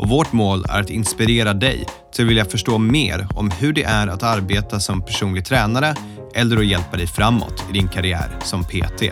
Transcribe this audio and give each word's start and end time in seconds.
och 0.00 0.08
vårt 0.08 0.32
mål 0.32 0.64
är 0.68 0.80
att 0.80 0.90
inspirera 0.90 1.54
dig 1.54 1.86
till 2.12 2.24
att 2.24 2.30
vilja 2.30 2.44
förstå 2.44 2.78
mer 2.78 3.26
om 3.34 3.50
hur 3.50 3.72
det 3.72 3.82
är 3.82 4.06
att 4.06 4.22
arbeta 4.22 4.80
som 4.80 5.02
personlig 5.02 5.44
tränare 5.44 5.94
eller 6.34 6.56
att 6.56 6.66
hjälpa 6.66 6.96
dig 6.96 7.06
framåt 7.06 7.64
i 7.70 7.72
din 7.72 7.88
karriär 7.88 8.38
som 8.44 8.64
PT. 8.64 9.02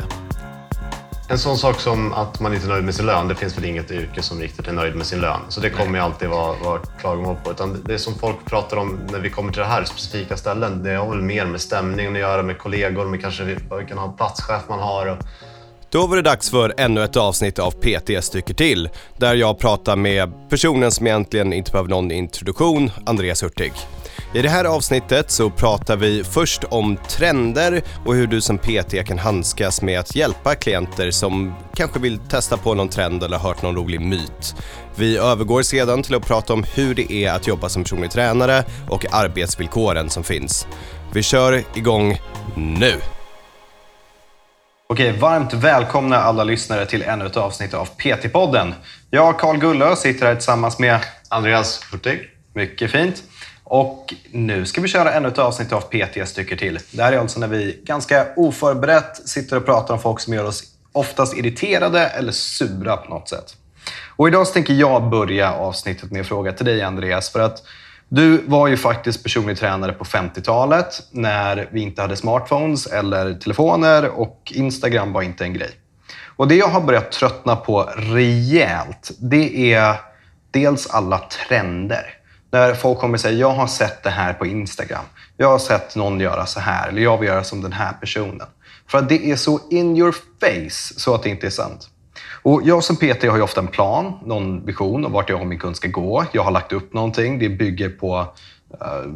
En 1.30 1.38
sån 1.38 1.58
sak 1.58 1.80
som 1.80 2.12
att 2.12 2.40
man 2.40 2.54
inte 2.54 2.66
är 2.66 2.68
nöjd 2.68 2.84
med 2.84 2.94
sin 2.94 3.06
lön, 3.06 3.28
det 3.28 3.34
finns 3.34 3.58
väl 3.58 3.64
inget 3.64 3.90
yrke 3.90 4.22
som 4.22 4.40
riktigt 4.40 4.68
är 4.68 4.72
nöjd 4.72 4.96
med 4.96 5.06
sin 5.06 5.20
lön. 5.20 5.40
Så 5.48 5.60
det 5.60 5.70
kommer 5.70 5.98
ju 5.98 6.04
alltid 6.04 6.28
vara, 6.28 6.56
vara 6.64 6.80
klagomål 7.00 7.36
på. 7.44 7.50
Utan 7.50 7.82
det 7.84 7.98
som 7.98 8.14
folk 8.14 8.44
pratar 8.44 8.76
om 8.76 8.98
när 9.12 9.18
vi 9.18 9.30
kommer 9.30 9.52
till 9.52 9.60
det 9.60 9.68
här 9.68 9.84
specifika 9.84 10.36
ställen, 10.36 10.82
det 10.82 10.94
har 10.94 11.08
väl 11.10 11.22
mer 11.22 11.46
med 11.46 11.60
stämningen 11.60 12.12
att 12.12 12.20
göra, 12.20 12.42
med 12.42 12.58
kollegor, 12.58 13.06
med 13.06 13.20
kanske 13.20 13.44
vilken 13.44 13.98
platschef 14.16 14.62
man 14.68 14.78
har. 14.78 15.06
Och 15.06 15.18
då 15.90 16.06
var 16.06 16.16
det 16.16 16.22
dags 16.22 16.50
för 16.50 16.74
ännu 16.76 17.04
ett 17.04 17.16
avsnitt 17.16 17.58
av 17.58 17.70
PT 17.70 18.24
stycker 18.24 18.54
till, 18.54 18.88
där 19.16 19.34
jag 19.34 19.58
pratar 19.58 19.96
med 19.96 20.32
personen 20.50 20.90
som 20.90 21.06
egentligen 21.06 21.52
inte 21.52 21.72
behöver 21.72 21.90
någon 21.90 22.10
introduktion, 22.10 22.90
Andreas 23.06 23.42
Hurtig. 23.42 23.72
I 24.34 24.42
det 24.42 24.48
här 24.48 24.64
avsnittet 24.64 25.30
så 25.30 25.50
pratar 25.50 25.96
vi 25.96 26.24
först 26.24 26.64
om 26.64 26.96
trender 27.08 27.82
och 28.06 28.14
hur 28.14 28.26
du 28.26 28.40
som 28.40 28.58
PT 28.58 29.06
kan 29.06 29.18
handskas 29.18 29.82
med 29.82 30.00
att 30.00 30.16
hjälpa 30.16 30.54
klienter 30.54 31.10
som 31.10 31.54
kanske 31.74 31.98
vill 32.00 32.18
testa 32.18 32.56
på 32.56 32.74
någon 32.74 32.88
trend 32.88 33.22
eller 33.22 33.38
hört 33.38 33.62
någon 33.62 33.76
rolig 33.76 34.00
myt. 34.00 34.54
Vi 34.94 35.16
övergår 35.16 35.62
sedan 35.62 36.02
till 36.02 36.14
att 36.14 36.26
prata 36.26 36.52
om 36.52 36.64
hur 36.74 36.94
det 36.94 37.12
är 37.12 37.32
att 37.32 37.46
jobba 37.46 37.68
som 37.68 37.82
personlig 37.82 38.10
tränare 38.10 38.64
och 38.88 39.14
arbetsvillkoren 39.14 40.10
som 40.10 40.24
finns. 40.24 40.66
Vi 41.12 41.22
kör 41.22 41.64
igång 41.74 42.20
nu! 42.56 43.00
Okej, 44.90 45.12
varmt 45.12 45.52
välkomna 45.52 46.16
alla 46.16 46.44
lyssnare 46.44 46.86
till 46.86 47.02
ännu 47.02 47.26
ett 47.26 47.36
avsnitt 47.36 47.74
av 47.74 47.88
PT-podden. 47.96 48.72
Jag, 49.10 49.38
Karl 49.38 49.58
Gullö, 49.58 49.96
sitter 49.96 50.26
här 50.26 50.34
tillsammans 50.34 50.78
med 50.78 51.00
Andreas 51.28 51.80
Hurtig. 51.92 52.30
Mycket 52.54 52.90
fint. 52.90 53.22
Och 53.64 54.14
nu 54.32 54.66
ska 54.66 54.80
vi 54.80 54.88
köra 54.88 55.12
ännu 55.12 55.28
ett 55.28 55.38
avsnitt 55.38 55.72
av 55.72 55.80
PT 55.80 56.28
stycker 56.28 56.56
till. 56.56 56.78
Det 56.90 57.02
här 57.02 57.12
är 57.12 57.18
alltså 57.18 57.40
när 57.40 57.48
vi 57.48 57.80
ganska 57.84 58.26
oförberett 58.36 59.28
sitter 59.28 59.56
och 59.56 59.64
pratar 59.64 59.94
om 59.94 60.00
folk 60.00 60.20
som 60.20 60.34
gör 60.34 60.44
oss 60.44 60.62
oftast 60.92 61.36
irriterade 61.36 62.06
eller 62.06 62.32
sura 62.32 62.96
på 62.96 63.10
något 63.10 63.28
sätt. 63.28 63.56
Och 64.16 64.28
idag 64.28 64.52
tänker 64.52 64.74
jag 64.74 65.10
börja 65.10 65.52
avsnittet 65.52 66.10
med 66.10 66.18
en 66.18 66.24
fråga 66.24 66.52
till 66.52 66.66
dig 66.66 66.82
Andreas. 66.82 67.30
För 67.30 67.40
att 67.40 67.62
du 68.08 68.42
var 68.46 68.68
ju 68.68 68.76
faktiskt 68.76 69.22
personlig 69.22 69.58
tränare 69.58 69.92
på 69.92 70.04
50-talet 70.04 71.02
när 71.10 71.68
vi 71.72 71.80
inte 71.80 72.02
hade 72.02 72.16
smartphones 72.16 72.86
eller 72.86 73.34
telefoner 73.34 74.08
och 74.08 74.52
Instagram 74.54 75.12
var 75.12 75.22
inte 75.22 75.44
en 75.44 75.52
grej. 75.52 75.70
Och 76.36 76.48
det 76.48 76.54
jag 76.54 76.68
har 76.68 76.80
börjat 76.80 77.12
tröttna 77.12 77.56
på 77.56 77.90
rejält, 77.96 79.10
det 79.18 79.72
är 79.74 79.94
dels 80.50 80.86
alla 80.86 81.18
trender. 81.18 82.14
När 82.50 82.74
folk 82.74 82.98
kommer 82.98 83.14
och 83.14 83.20
säger 83.20 83.40
jag 83.40 83.50
har 83.50 83.66
sett 83.66 84.02
det 84.02 84.10
här 84.10 84.32
på 84.32 84.46
Instagram. 84.46 85.04
Jag 85.36 85.50
har 85.50 85.58
sett 85.58 85.96
någon 85.96 86.20
göra 86.20 86.46
så 86.46 86.60
här 86.60 86.88
eller 86.88 87.02
jag 87.02 87.18
vill 87.18 87.28
göra 87.28 87.44
som 87.44 87.62
den 87.62 87.72
här 87.72 87.92
personen. 87.92 88.46
För 88.90 88.98
att 88.98 89.08
det 89.08 89.30
är 89.30 89.36
så 89.36 89.60
in 89.70 89.96
your 89.96 90.12
face 90.12 91.00
så 91.00 91.14
att 91.14 91.22
det 91.22 91.28
inte 91.28 91.46
är 91.46 91.50
sant. 91.50 91.88
Och 92.42 92.62
jag 92.64 92.84
som 92.84 92.96
PT 92.96 93.24
har 93.24 93.36
ju 93.36 93.42
ofta 93.42 93.60
en 93.60 93.66
plan, 93.66 94.18
någon 94.24 94.66
vision 94.66 95.04
om 95.04 95.12
vart 95.12 95.30
jag 95.30 95.40
och 95.40 95.46
min 95.46 95.58
kund 95.58 95.76
ska 95.76 95.88
gå. 95.88 96.24
Jag 96.32 96.42
har 96.42 96.50
lagt 96.50 96.72
upp 96.72 96.92
någonting. 96.92 97.38
Det 97.38 97.48
bygger 97.48 97.88
på 97.88 98.18
uh, 98.18 99.12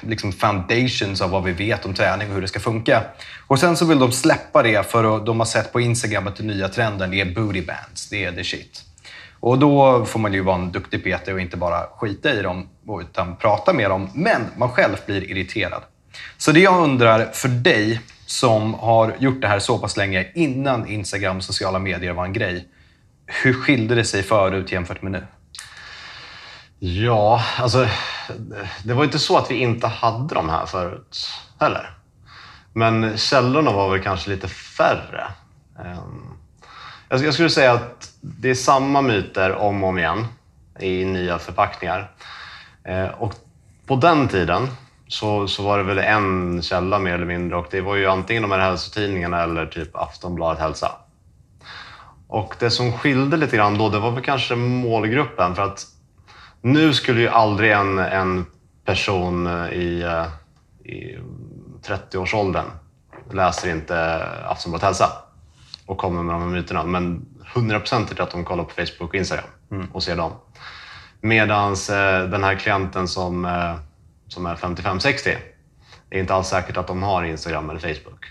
liksom 0.00 0.32
foundations 0.32 1.20
av 1.20 1.30
vad 1.30 1.44
vi 1.44 1.52
vet 1.52 1.86
om 1.86 1.94
träning 1.94 2.28
och 2.28 2.34
hur 2.34 2.42
det 2.42 2.48
ska 2.48 2.60
funka. 2.60 3.02
Och 3.46 3.58
Sen 3.58 3.76
så 3.76 3.84
vill 3.84 3.98
de 3.98 4.12
släppa 4.12 4.62
det 4.62 4.90
för 4.90 5.16
att 5.16 5.26
de 5.26 5.38
har 5.38 5.46
sett 5.46 5.72
på 5.72 5.80
Instagram 5.80 6.26
att 6.26 6.36
den 6.36 6.46
nya 6.46 6.68
trenden 6.68 7.14
är 7.14 7.24
booty 7.34 7.62
bands. 7.62 8.08
Det 8.10 8.24
är 8.24 8.32
the 8.32 8.44
shit. 8.44 8.84
Och 9.40 9.58
Då 9.58 10.04
får 10.04 10.20
man 10.20 10.32
ju 10.32 10.42
vara 10.42 10.56
en 10.56 10.72
duktig 10.72 11.04
PT 11.04 11.28
och 11.28 11.40
inte 11.40 11.56
bara 11.56 11.86
skita 11.96 12.32
i 12.32 12.42
dem 12.42 12.68
utan 13.00 13.36
prata 13.36 13.72
med 13.72 13.90
dem. 13.90 14.10
Men 14.14 14.42
man 14.56 14.70
själv 14.70 14.96
blir 15.06 15.30
irriterad. 15.30 15.82
Så 16.36 16.52
det 16.52 16.60
jag 16.60 16.82
undrar 16.82 17.32
för 17.32 17.48
dig 17.48 18.00
som 18.26 18.74
har 18.74 19.16
gjort 19.18 19.40
det 19.40 19.48
här 19.48 19.58
så 19.58 19.78
pass 19.78 19.96
länge 19.96 20.26
innan 20.34 20.86
Instagram 20.86 21.36
och 21.36 21.44
sociala 21.44 21.78
medier 21.78 22.12
var 22.12 22.24
en 22.24 22.32
grej. 22.32 22.68
Hur 23.26 23.52
skilde 23.52 23.94
det 23.94 24.04
sig 24.04 24.22
förut 24.22 24.72
jämfört 24.72 25.02
med 25.02 25.12
nu? 25.12 25.26
Ja, 26.78 27.42
alltså 27.58 27.88
det 28.84 28.94
var 28.94 29.04
inte 29.04 29.18
så 29.18 29.38
att 29.38 29.50
vi 29.50 29.54
inte 29.54 29.86
hade 29.86 30.34
de 30.34 30.48
här 30.48 30.66
förut 30.66 31.30
heller. 31.60 31.90
Men 32.72 33.16
källorna 33.16 33.72
var 33.72 33.90
väl 33.90 34.02
kanske 34.02 34.30
lite 34.30 34.48
färre. 34.48 35.26
Ehm, 35.84 36.24
jag 37.08 37.34
skulle 37.34 37.50
säga 37.50 37.72
att 37.72 38.12
det 38.20 38.50
är 38.50 38.54
samma 38.54 39.02
myter 39.02 39.54
om 39.54 39.82
och 39.82 39.88
om 39.88 39.98
igen 39.98 40.26
i 40.80 41.04
nya 41.04 41.38
förpackningar. 41.38 42.10
Ehm, 42.84 43.10
och 43.10 43.34
på 43.86 43.96
den 43.96 44.28
tiden 44.28 44.68
så, 45.08 45.48
så 45.48 45.62
var 45.62 45.78
det 45.78 45.84
väl 45.84 45.98
en 45.98 46.62
källa 46.62 46.98
mer 46.98 47.14
eller 47.14 47.26
mindre 47.26 47.56
och 47.58 47.66
det 47.70 47.80
var 47.80 47.96
ju 47.96 48.06
antingen 48.06 48.42
de 48.42 48.50
här 48.50 48.58
hälsotidningarna 48.58 49.42
eller 49.42 49.66
typ 49.66 49.96
Aftonbladet 49.96 50.60
Hälsa. 50.60 50.92
Och 52.28 52.54
det 52.58 52.70
som 52.70 52.92
skilde 52.92 53.36
lite 53.36 53.56
grann 53.56 53.78
då, 53.78 53.88
det 53.88 53.98
var 53.98 54.10
väl 54.10 54.24
kanske 54.24 54.56
målgruppen 54.56 55.54
för 55.54 55.62
att 55.62 55.86
nu 56.60 56.94
skulle 56.94 57.20
ju 57.20 57.28
aldrig 57.28 57.72
en, 57.72 57.98
en 57.98 58.46
person 58.84 59.46
i, 59.72 60.04
i 60.84 61.18
30-årsåldern 61.86 62.66
läser 63.32 63.70
inte 63.70 64.24
Aftonbladet 64.48 64.84
Hälsa 64.84 65.12
och 65.86 65.98
kommer 65.98 66.22
med 66.22 66.34
de 66.34 66.42
här 66.42 66.48
myterna. 66.48 66.84
Men 66.84 67.26
100% 67.54 68.16
är 68.16 68.22
att 68.22 68.30
de 68.30 68.44
kollar 68.44 68.64
på 68.64 68.70
Facebook 68.70 69.08
och 69.08 69.14
Instagram 69.14 69.44
mm. 69.70 69.86
och 69.92 70.02
ser 70.02 70.16
dem. 70.16 70.32
Medan 71.20 71.72
eh, 71.72 72.30
den 72.30 72.44
här 72.44 72.54
klienten 72.54 73.08
som 73.08 73.44
eh, 73.44 73.74
som 74.28 74.46
är 74.46 74.54
55-60 74.54 75.36
det 76.08 76.16
är 76.16 76.20
inte 76.20 76.34
alls 76.34 76.48
säkert 76.48 76.76
att 76.76 76.86
de 76.86 77.02
har 77.02 77.24
Instagram 77.24 77.70
eller 77.70 77.80
Facebook. 77.80 78.26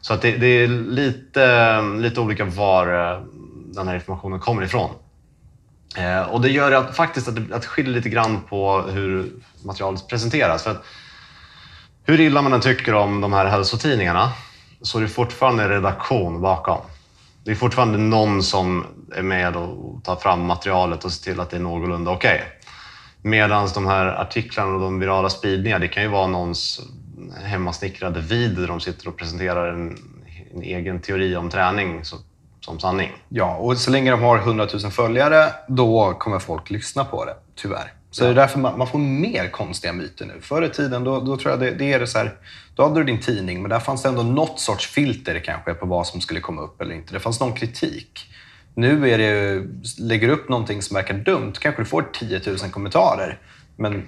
Så 0.00 0.14
att 0.14 0.22
det, 0.22 0.36
det, 0.36 0.46
är 0.46 0.68
lite, 0.68 1.80
lite 1.82 2.20
olika 2.20 2.44
var 2.44 3.12
eh, 3.12 3.22
den 3.74 3.88
här 3.88 3.94
informationen 3.94 4.40
kommer 4.40 4.62
ifrån. 4.62 4.90
Eh, 5.96 6.22
och 6.22 6.40
det 6.40 6.50
gör 6.50 6.72
att, 6.72 6.96
faktiskt 6.96 7.28
att 7.28 7.36
det, 7.36 7.56
att 7.56 7.66
skiljer 7.66 7.94
lite 7.94 8.08
grann 8.08 8.40
på 8.48 8.82
hur 8.82 9.32
materialet 9.64 10.08
presenteras. 10.08 10.62
För 10.62 10.70
att, 10.70 10.84
hur 12.04 12.20
illa 12.20 12.42
man 12.42 12.52
än 12.52 12.60
tycker 12.60 12.94
om 12.94 13.20
de 13.20 13.32
här 13.32 13.46
hälsotidningarna 13.46 14.32
så 14.82 14.98
är 14.98 15.02
det 15.02 15.08
fortfarande 15.08 15.62
en 15.62 15.68
redaktion 15.68 16.40
bakom. 16.40 16.80
Det 17.44 17.50
är 17.50 17.54
fortfarande 17.54 17.98
någon 17.98 18.42
som 18.42 18.86
är 19.16 19.22
med 19.22 19.56
och 19.56 20.04
tar 20.04 20.16
fram 20.16 20.46
materialet 20.46 21.04
och 21.04 21.12
ser 21.12 21.32
till 21.32 21.40
att 21.40 21.50
det 21.50 21.56
är 21.56 21.60
någorlunda 21.60 22.10
okej. 22.10 22.34
Okay. 22.34 22.59
Medan 23.22 23.68
de 23.74 23.86
här 23.86 24.06
artiklarna 24.06 24.74
och 24.74 24.80
de 24.80 25.00
virala 25.00 25.30
spridningarna, 25.30 25.78
det 25.78 25.88
kan 25.88 26.02
ju 26.02 26.08
vara 26.08 26.26
någons 26.26 26.80
hemmasnickrade 27.44 28.20
video 28.20 28.60
där 28.60 28.68
de 28.68 28.80
sitter 28.80 29.08
och 29.08 29.16
presenterar 29.16 29.72
en, 29.72 29.98
en 30.54 30.62
egen 30.62 31.00
teori 31.00 31.36
om 31.36 31.50
träning 31.50 32.04
så, 32.04 32.16
som 32.60 32.80
sanning. 32.80 33.12
Ja, 33.28 33.56
och 33.56 33.76
så 33.76 33.90
länge 33.90 34.10
de 34.10 34.22
har 34.22 34.38
100 34.38 34.68
000 34.82 34.92
följare, 34.92 35.52
då 35.68 36.14
kommer 36.18 36.38
folk 36.38 36.70
lyssna 36.70 37.04
på 37.04 37.24
det, 37.24 37.34
tyvärr. 37.54 37.92
Så 38.10 38.22
ja. 38.22 38.26
det 38.26 38.32
är 38.32 38.36
därför 38.36 38.58
man, 38.58 38.78
man, 38.78 38.86
får 38.86 38.98
mer 38.98 39.48
konstiga 39.48 39.92
myter 39.92 40.26
nu. 40.26 40.40
Förr 40.40 40.64
i 40.64 40.68
tiden, 40.68 41.04
då, 41.04 41.20
då 41.20 41.36
tror 41.36 41.50
jag 41.50 41.60
det, 41.60 41.70
det 41.70 41.92
är 41.92 42.00
det 42.00 42.06
så 42.06 42.18
här, 42.18 42.34
då 42.74 42.82
hade 42.82 43.00
du 43.00 43.04
din 43.04 43.20
tidning, 43.20 43.62
men 43.62 43.70
där 43.70 43.78
fanns 43.78 44.02
det 44.02 44.08
ändå 44.08 44.22
något 44.22 44.60
sorts 44.60 44.86
filter 44.86 45.38
kanske 45.44 45.74
på 45.74 45.86
vad 45.86 46.06
som 46.06 46.20
skulle 46.20 46.40
komma 46.40 46.62
upp 46.62 46.80
eller 46.80 46.94
inte. 46.94 47.12
Det 47.12 47.20
fanns 47.20 47.40
någon 47.40 47.52
kritik. 47.52 48.30
Nu 48.74 49.10
är 49.10 49.18
det, 49.18 49.66
lägger 49.98 50.26
du 50.26 50.32
upp 50.32 50.48
någonting 50.48 50.82
som 50.82 50.94
verkar 50.94 51.14
dumt, 51.14 51.52
kanske 51.60 51.82
du 51.82 51.86
får 51.86 52.02
10 52.12 52.40
000 52.46 52.56
kommentarer. 52.58 53.38
Men 53.76 54.02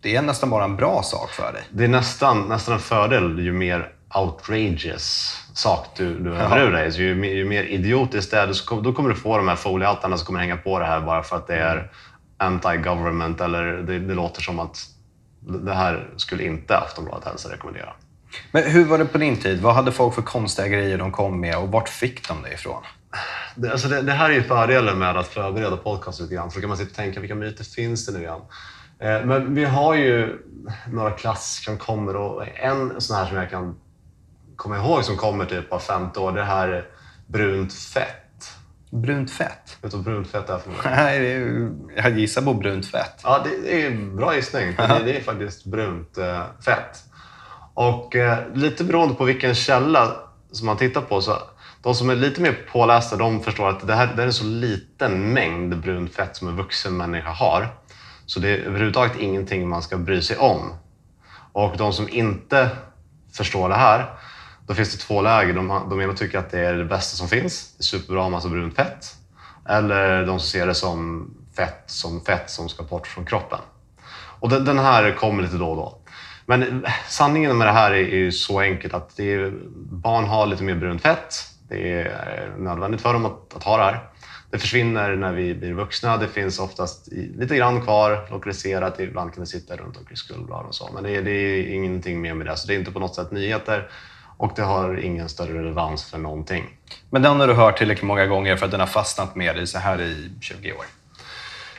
det 0.00 0.16
är 0.16 0.22
nästan 0.22 0.50
bara 0.50 0.64
en 0.64 0.76
bra 0.76 1.02
sak 1.02 1.30
för 1.30 1.52
dig. 1.52 1.62
Det 1.70 1.84
är 1.84 1.88
nästan, 1.88 2.48
nästan 2.48 2.74
en 2.74 2.80
fördel 2.80 3.38
ju 3.38 3.52
mer 3.52 3.92
outrageous 4.14 5.36
sak 5.54 5.86
du, 5.96 6.18
du 6.18 6.30
hör 6.30 6.66
ur 6.66 6.72
dig. 6.72 6.92
Så 6.92 7.00
ju, 7.00 7.36
ju, 7.36 7.44
mer 7.44 7.64
idiotiskt 7.64 8.30
det 8.30 8.38
är, 8.38 8.52
så, 8.52 8.80
då 8.80 8.92
kommer 8.92 9.08
du 9.08 9.14
få 9.14 9.36
de 9.36 9.48
här 9.48 9.56
foliehattarna 9.56 10.16
som 10.16 10.26
kommer 10.26 10.40
hänga 10.40 10.56
på 10.56 10.78
det 10.78 10.84
här 10.84 11.00
bara 11.00 11.22
för 11.22 11.36
att 11.36 11.46
det 11.46 11.56
är 11.56 11.90
anti-government 12.38 13.44
eller 13.44 13.64
det, 13.64 13.98
det 13.98 14.14
låter 14.14 14.42
som 14.42 14.60
att 14.60 14.78
det 15.40 15.74
här 15.74 16.08
skulle 16.16 16.44
inte 16.44 16.78
Aftonbladet 16.78 17.24
hälsa 17.24 17.52
rekommendera. 17.52 17.92
Men 18.52 18.62
hur 18.62 18.84
var 18.84 18.98
det 18.98 19.04
på 19.04 19.18
din 19.18 19.36
tid? 19.36 19.60
Vad 19.60 19.74
hade 19.74 19.92
folk 19.92 20.14
för 20.14 20.22
konstiga 20.22 20.68
grejer 20.68 20.98
de 20.98 21.12
kom 21.12 21.40
med 21.40 21.56
och 21.56 21.68
vart 21.68 21.88
fick 21.88 22.28
de 22.28 22.42
det 22.42 22.52
ifrån? 22.52 22.82
Det, 23.54 23.70
alltså 23.70 23.88
det, 23.88 24.02
det 24.02 24.12
här 24.12 24.30
är 24.30 24.34
ju 24.34 24.42
fördelen 24.42 24.98
med 24.98 25.16
att 25.16 25.28
förbereda 25.28 25.76
podcast 25.76 26.20
lite 26.20 26.34
grann. 26.34 26.50
Så 26.50 26.60
kan 26.60 26.68
man 26.68 26.78
sitta 26.78 26.90
och 26.90 26.96
tänka, 26.96 27.20
vilka 27.20 27.34
myter 27.34 27.64
finns 27.64 28.06
det 28.06 28.12
nu 28.12 28.18
igen? 28.18 28.40
Eh, 28.98 29.24
men 29.24 29.54
vi 29.54 29.64
har 29.64 29.94
ju... 29.94 30.38
några 30.92 31.10
klassiker 31.10 31.64
som 31.64 31.78
kommer. 31.78 32.16
Och 32.16 32.46
en 32.58 33.00
sån 33.00 33.16
här 33.16 33.26
som 33.26 33.36
jag 33.36 33.50
kan 33.50 33.76
komma 34.56 34.76
ihåg 34.76 35.04
som 35.04 35.16
kommer 35.16 35.44
typ 35.44 35.72
av 35.72 35.78
femte 35.78 36.20
år, 36.20 36.32
det 36.32 36.44
här 36.44 36.84
brunt 37.26 37.72
fett. 37.72 38.50
Brunt 38.90 39.30
fett? 39.30 39.78
Vet 39.82 39.90
du 39.90 39.96
vad 39.96 40.04
brunt 40.04 40.28
fett 40.30 40.50
är 40.50 40.58
för 40.58 40.70
något? 40.70 40.84
Nej, 40.84 41.20
det 41.20 41.32
är, 41.32 41.70
jag 41.96 42.18
gissar 42.18 42.42
på 42.42 42.54
brunt 42.54 42.86
fett. 42.86 43.20
Ja, 43.24 43.44
det 43.44 43.82
är 43.82 43.86
en 43.86 44.16
bra 44.16 44.34
gissning. 44.34 44.76
För 44.76 44.88
det, 44.88 45.04
det 45.04 45.16
är 45.16 45.22
faktiskt 45.22 45.64
brunt 45.64 46.18
eh, 46.18 46.42
fett. 46.64 47.04
Och 47.74 48.16
eh, 48.16 48.38
lite 48.54 48.84
beroende 48.84 49.14
på 49.14 49.24
vilken 49.24 49.54
källa 49.54 50.16
som 50.52 50.66
man 50.66 50.76
tittar 50.76 51.00
på 51.00 51.20
så 51.20 51.38
de 51.82 51.94
som 51.94 52.10
är 52.10 52.14
lite 52.14 52.40
mer 52.40 52.66
pålästa 52.72 53.16
de 53.16 53.42
förstår 53.42 53.68
att 53.68 53.86
det 53.86 53.94
här, 53.94 54.06
det 54.06 54.12
här 54.12 54.22
är 54.22 54.26
en 54.26 54.32
så 54.32 54.44
liten 54.44 55.32
mängd 55.32 55.80
brunt 55.80 56.14
fett 56.14 56.36
som 56.36 56.48
en 56.48 56.56
vuxen 56.56 56.96
människa 56.96 57.30
har. 57.30 57.68
Så 58.26 58.40
det 58.40 58.48
är 58.48 58.58
överhuvudtaget 58.58 59.16
ingenting 59.18 59.68
man 59.68 59.82
ska 59.82 59.98
bry 59.98 60.22
sig 60.22 60.36
om. 60.36 60.72
Och 61.52 61.76
de 61.76 61.92
som 61.92 62.08
inte 62.08 62.70
förstår 63.32 63.68
det 63.68 63.74
här, 63.74 64.06
då 64.66 64.74
finns 64.74 64.92
det 64.92 64.98
två 64.98 65.22
läger. 65.22 65.54
De, 65.54 65.86
de 65.90 66.00
ena 66.00 66.12
tycker 66.12 66.38
att 66.38 66.50
det 66.50 66.60
är 66.60 66.74
det 66.74 66.84
bästa 66.84 67.16
som 67.16 67.28
finns. 67.28 67.74
Det 67.76 67.82
är 67.82 67.84
superbra 67.84 68.22
med 68.22 68.30
massa 68.30 68.48
brunt 68.48 68.76
fett. 68.76 69.16
Eller 69.68 70.26
de 70.26 70.38
som 70.38 70.48
ser 70.48 70.66
det 70.66 70.74
som 70.74 71.30
fett 71.56 71.82
som 71.86 72.20
fett 72.20 72.50
som 72.50 72.68
ska 72.68 72.82
bort 72.82 73.06
från 73.06 73.24
kroppen. 73.24 73.58
Och 74.40 74.48
den, 74.48 74.64
den 74.64 74.78
här 74.78 75.12
kommer 75.12 75.42
lite 75.42 75.56
då 75.56 75.70
och 75.70 75.76
då. 75.76 75.99
Men 76.50 76.86
sanningen 77.08 77.58
med 77.58 77.66
det 77.66 77.72
här 77.72 77.90
är 77.90 78.16
ju 78.16 78.32
så 78.32 78.60
enkelt 78.60 78.94
att 78.94 79.16
det 79.16 79.34
är, 79.34 79.52
barn 79.76 80.24
har 80.24 80.46
lite 80.46 80.62
mer 80.62 80.74
brunt 80.74 81.02
fett. 81.02 81.34
Det 81.68 81.92
är 81.92 82.06
eh, 82.06 82.62
nödvändigt 82.62 83.00
för 83.00 83.12
dem 83.12 83.26
att, 83.26 83.56
att 83.56 83.62
ha 83.62 83.76
det 83.76 83.82
här. 83.82 84.00
Det 84.50 84.58
försvinner 84.58 85.16
när 85.16 85.32
vi 85.32 85.54
blir 85.54 85.72
vuxna. 85.72 86.16
Det 86.16 86.28
finns 86.28 86.58
oftast 86.58 87.08
lite 87.12 87.56
grann 87.56 87.82
kvar 87.82 88.28
lokaliserat. 88.30 89.00
Ibland 89.00 89.34
kan 89.34 89.40
det 89.40 89.46
sitta 89.46 89.76
runt 89.76 89.96
omkring 89.96 90.16
skuldblad 90.16 90.66
och 90.66 90.74
så. 90.74 90.90
Men 90.94 91.02
det 91.02 91.16
är, 91.16 91.22
det 91.22 91.30
är 91.30 91.74
ingenting 91.74 92.20
mer 92.20 92.34
med 92.34 92.46
det. 92.46 92.56
Så 92.56 92.66
det 92.66 92.74
är 92.74 92.78
inte 92.78 92.92
på 92.92 93.00
något 93.00 93.14
sätt 93.14 93.30
nyheter 93.30 93.88
och 94.36 94.52
det 94.56 94.62
har 94.62 94.96
ingen 94.96 95.28
större 95.28 95.58
relevans 95.58 96.10
för 96.10 96.18
någonting. 96.18 96.64
Men 97.10 97.22
den 97.22 97.40
har 97.40 97.46
du 97.46 97.54
hört 97.54 97.78
tillräckligt 97.78 98.06
många 98.06 98.26
gånger 98.26 98.56
för 98.56 98.64
att 98.64 98.70
den 98.70 98.80
har 98.80 98.86
fastnat 98.86 99.36
med 99.36 99.56
dig 99.56 99.66
så 99.66 99.78
här 99.78 100.00
i 100.00 100.30
20 100.40 100.72
år? 100.72 100.84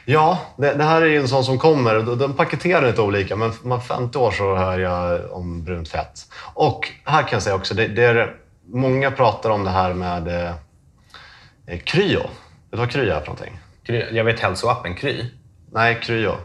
Ja, 0.05 0.39
det, 0.57 0.73
det, 0.73 0.83
här 0.83 1.01
är 1.01 1.19
en 1.19 1.27
sån 1.27 1.43
som 1.43 1.57
kommer. 1.57 1.95
Den 2.15 2.33
paketerar 2.33 2.87
lite 2.87 3.01
olika, 3.01 3.35
men 3.35 3.53
man 3.63 3.81
50 3.81 4.17
år 4.17 4.31
så 4.31 4.55
hör 4.55 4.79
jag 4.79 5.31
om 5.31 5.63
brunt 5.63 5.89
fett. 5.89 6.19
Och 6.53 6.89
här 7.03 7.21
kan 7.21 7.29
jag 7.31 7.43
säga 7.43 7.55
också, 7.55 7.73
det, 7.73 7.87
det 7.87 8.03
är, 8.03 8.35
många 8.65 9.11
pratar 9.11 9.49
om 9.49 9.63
det 9.63 9.69
här 9.69 9.93
med 9.93 10.27
eh, 11.67 11.79
kryo. 11.79 12.19
Vet 12.19 12.29
du 12.71 12.77
vad 12.77 12.91
kryo 12.91 13.13
är 13.13 13.19
för 13.19 13.27
någonting? 13.27 13.59
Jag 14.11 14.23
vet 14.23 14.39
hälsoappen 14.39 14.95
Kry. 14.95 15.25
Nej, 15.71 15.99
kryo. 16.01 16.35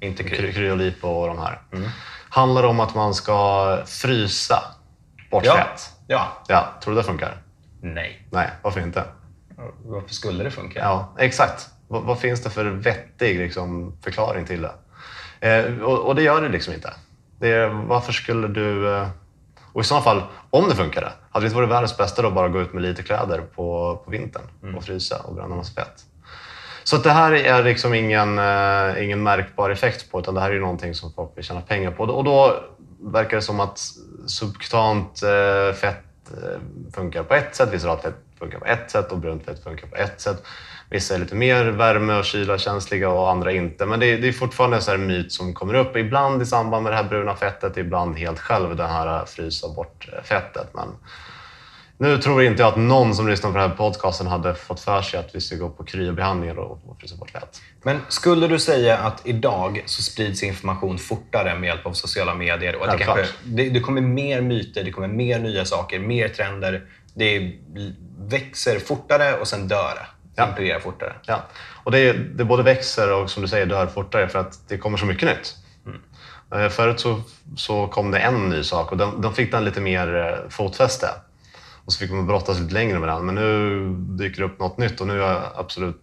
Inte 0.00 0.24
Kry. 0.24 0.52
Kryolipo 0.52 1.08
och 1.08 1.28
de 1.28 1.38
här. 1.38 1.60
Mm. 1.72 1.88
handlar 2.30 2.62
om 2.62 2.80
att 2.80 2.94
man 2.94 3.14
ska 3.14 3.78
frysa 3.86 4.62
bort 5.30 5.44
ja. 5.46 5.56
fett. 5.56 5.92
Ja. 6.06 6.28
ja. 6.48 6.74
Tror 6.82 6.94
du 6.94 7.00
det 7.00 7.06
funkar? 7.06 7.36
Nej. 7.80 8.26
Nej, 8.30 8.50
varför 8.62 8.80
inte? 8.80 9.04
Varför 9.84 10.14
skulle 10.14 10.44
det 10.44 10.50
funka? 10.50 10.78
Ja, 10.78 11.14
exakt. 11.18 11.70
Vad, 11.88 12.02
vad 12.02 12.18
finns 12.18 12.42
det 12.42 12.50
för 12.50 12.64
vettig 12.64 13.38
liksom, 13.38 13.96
förklaring 14.02 14.44
till 14.44 14.62
det? 14.62 14.72
Eh, 15.40 15.82
och, 15.82 15.98
och, 15.98 16.14
det 16.14 16.22
gör 16.22 16.42
det 16.42 16.48
liksom 16.48 16.74
inte. 16.74 16.92
Det 17.38 17.48
är, 17.48 17.68
varför 17.68 18.12
skulle 18.12 18.48
du... 18.48 18.94
Eh, 18.94 19.08
och 19.72 19.80
i 19.80 19.84
så 19.84 20.00
fall, 20.00 20.22
om 20.50 20.68
det 20.68 20.74
funkade, 20.74 21.12
hade 21.30 21.44
det 21.44 21.46
inte 21.46 21.56
varit 21.56 21.70
världens 21.70 21.96
bästa 21.96 22.22
då 22.22 22.30
bara 22.30 22.48
gå 22.48 22.60
ut 22.60 22.72
med 22.72 22.82
lite 22.82 23.02
kläder 23.02 23.40
på, 23.40 23.96
på 24.04 24.10
vintern 24.10 24.42
mm. 24.62 24.74
och 24.74 24.84
frysa 24.84 25.18
och 25.18 25.34
bränna 25.34 25.54
massa 25.54 25.74
fett? 25.74 26.04
Så 26.84 26.96
det 26.96 27.10
här 27.10 27.32
är 27.32 27.64
liksom 27.64 27.94
ingen, 27.94 28.38
eh, 28.38 29.04
ingen 29.04 29.22
märkbar 29.22 29.70
effekt 29.70 30.10
på 30.10 30.20
utan 30.20 30.34
det 30.34 30.40
här 30.40 30.50
är 30.50 30.60
någonting 30.60 30.94
som 30.94 31.12
folk 31.12 31.30
vill 31.34 31.44
tjäna 31.44 31.60
pengar 31.60 31.90
på. 31.90 32.04
Och 32.04 32.24
då 32.24 32.64
verkar 33.00 33.36
det 33.36 33.42
som 33.42 33.60
att 33.60 33.80
subkutant 34.26 35.22
eh, 35.22 35.74
fett 35.74 36.04
eh, 36.30 36.60
funkar 36.94 37.22
på 37.22 37.34
ett 37.34 37.54
sätt, 37.54 37.72
visceralt 37.72 38.02
fett 38.02 38.14
funkar 38.38 38.58
på 38.58 38.64
ett 38.64 38.90
sätt 38.90 39.12
och 39.12 39.18
brunt 39.18 39.44
fett 39.44 39.64
funkar 39.64 39.86
på 39.86 39.96
ett 39.96 40.20
sätt. 40.20 40.42
Vissa 40.90 41.14
är 41.14 41.18
lite 41.18 41.34
mer 41.34 41.64
värme 41.64 42.18
och 42.18 42.24
kyla 42.24 42.58
känsliga 42.58 43.08
och 43.10 43.30
andra 43.30 43.52
inte. 43.52 43.86
Men 43.86 44.00
det 44.00 44.06
är, 44.06 44.18
det 44.18 44.28
är 44.28 44.32
fortfarande 44.32 44.76
en 44.76 44.82
sån 44.82 45.06
myt 45.06 45.32
som 45.32 45.54
kommer 45.54 45.74
upp. 45.74 45.96
Ibland 45.96 46.42
i 46.42 46.46
samband 46.46 46.82
med 46.82 46.92
det 46.92 46.96
här 46.96 47.04
bruna 47.04 47.34
fettet, 47.34 47.76
ibland 47.76 48.16
helt 48.16 48.38
själv, 48.38 48.76
det 48.76 48.86
här 48.86 49.24
frysa 49.24 49.68
bort 49.68 50.08
fettet. 50.24 50.68
Men 50.72 50.88
nu 51.98 52.18
tror 52.18 52.42
inte 52.42 52.62
jag 52.62 52.68
att 52.68 52.78
någon 52.78 53.14
som 53.14 53.28
lyssnar 53.28 53.50
på 53.50 53.58
den 53.58 53.70
här 53.70 53.76
podcasten 53.76 54.26
hade 54.26 54.54
fått 54.54 54.80
för 54.80 55.02
sig 55.02 55.20
att 55.20 55.34
vi 55.34 55.40
ska 55.40 55.56
gå 55.56 55.68
på 55.68 55.84
kryobehandlingar 55.84 56.58
och 56.58 56.96
frysa 57.00 57.16
bort 57.16 57.30
fett. 57.30 57.60
Men 57.82 58.00
skulle 58.08 58.46
du 58.46 58.58
säga 58.58 58.98
att 58.98 59.20
idag 59.24 59.82
så 59.86 60.02
sprids 60.02 60.42
information 60.42 60.98
fortare 60.98 61.58
med 61.58 61.66
hjälp 61.66 61.86
av 61.86 61.92
sociala 61.92 62.34
medier? 62.34 62.76
Och 62.76 62.88
att 62.88 62.98
det, 62.98 63.04
kanske, 63.04 63.26
det, 63.44 63.68
det 63.68 63.80
kommer 63.80 64.00
mer 64.00 64.40
myter, 64.40 64.84
det 64.84 64.90
kommer 64.90 65.08
mer 65.08 65.38
nya 65.38 65.64
saker, 65.64 65.98
mer 65.98 66.28
trender. 66.28 66.84
Det 67.14 67.52
växer 68.18 68.78
fortare 68.78 69.36
och 69.36 69.48
sen 69.48 69.68
dör 69.68 69.94
det 69.94 70.06
ja. 70.36 70.48
implodera 70.48 70.80
fortare. 70.80 71.12
Ja. 71.26 71.42
Och 71.84 71.90
det, 71.90 72.12
det 72.12 72.44
både 72.44 72.62
växer 72.62 73.12
och 73.12 73.30
som 73.30 73.42
du 73.42 73.48
säger 73.48 73.66
dör 73.66 73.86
fortare 73.86 74.28
för 74.28 74.38
att 74.38 74.68
det 74.68 74.78
kommer 74.78 74.98
så 74.98 75.06
mycket 75.06 75.28
nytt. 75.28 75.56
Mm. 75.86 76.64
Eh, 76.64 76.70
förut 76.70 77.00
så, 77.00 77.20
så 77.56 77.86
kom 77.86 78.10
det 78.10 78.18
en 78.18 78.48
ny 78.48 78.64
sak 78.64 78.92
och 78.92 78.98
de, 78.98 79.20
de 79.20 79.34
fick 79.34 79.52
den 79.52 79.64
lite 79.64 79.80
mer 79.80 80.16
eh, 80.16 80.50
fotfäste. 80.50 81.08
Och 81.84 81.92
så 81.92 81.98
fick 81.98 82.10
man 82.10 82.26
brottas 82.26 82.60
lite 82.60 82.74
längre 82.74 82.98
med 82.98 83.08
den. 83.08 83.26
Men 83.26 83.34
nu 83.34 83.88
dyker 84.16 84.42
det 84.42 84.46
upp 84.48 84.58
något 84.58 84.78
nytt 84.78 85.00
och 85.00 85.06
nu 85.06 85.22
är 85.22 85.40
absolut 85.54 86.02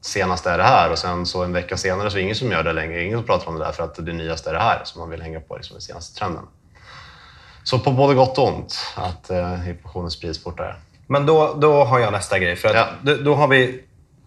senaste 0.00 0.50
är 0.50 0.58
det 0.58 0.64
här 0.64 0.90
och 0.90 0.98
sen 0.98 1.26
så 1.26 1.44
en 1.44 1.52
vecka 1.52 1.76
senare 1.76 2.10
så 2.10 2.16
är 2.16 2.18
det 2.18 2.24
ingen 2.24 2.36
som 2.36 2.50
gör 2.50 2.62
det 2.62 2.72
längre. 2.72 3.04
Ingen 3.04 3.18
som 3.18 3.26
pratar 3.26 3.48
om 3.48 3.58
det 3.58 3.64
där 3.64 3.72
för 3.72 3.84
att 3.84 3.94
det 3.94 4.12
nyaste 4.12 4.50
är 4.50 4.54
det 4.54 4.60
här 4.60 4.80
som 4.84 5.00
man 5.00 5.10
vill 5.10 5.22
hänga 5.22 5.40
på 5.40 5.56
liksom 5.56 5.74
den 5.74 5.82
senaste 5.82 6.18
trenden. 6.18 6.44
Så 7.62 7.78
på 7.78 7.92
både 7.92 8.14
gott 8.14 8.38
och 8.38 8.48
ont 8.48 8.78
att 8.96 9.30
eh, 9.30 9.68
informationen 9.68 10.10
sprids 10.10 10.42
fortare. 10.42 10.76
Men 11.10 11.26
då, 11.26 11.54
då 11.60 11.84
har 11.84 11.98
jag 11.98 12.12
nästa 12.12 12.38
grej. 12.38 12.56
För 12.56 12.68
att 12.68 12.74
ja. 12.74 12.88
då, 13.02 13.14
då, 13.14 13.34
har 13.34 13.48
vi, 13.48 13.80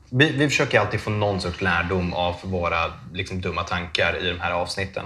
vi, 0.09 0.31
vi 0.31 0.49
försöker 0.49 0.79
alltid 0.79 0.99
få 0.99 1.09
någon 1.09 1.41
sorts 1.41 1.61
lärdom 1.61 2.13
av 2.13 2.35
våra 2.43 2.93
liksom, 3.13 3.41
dumma 3.41 3.63
tankar 3.63 4.17
i 4.25 4.29
de 4.29 4.39
här 4.39 4.51
avsnitten. 4.51 5.05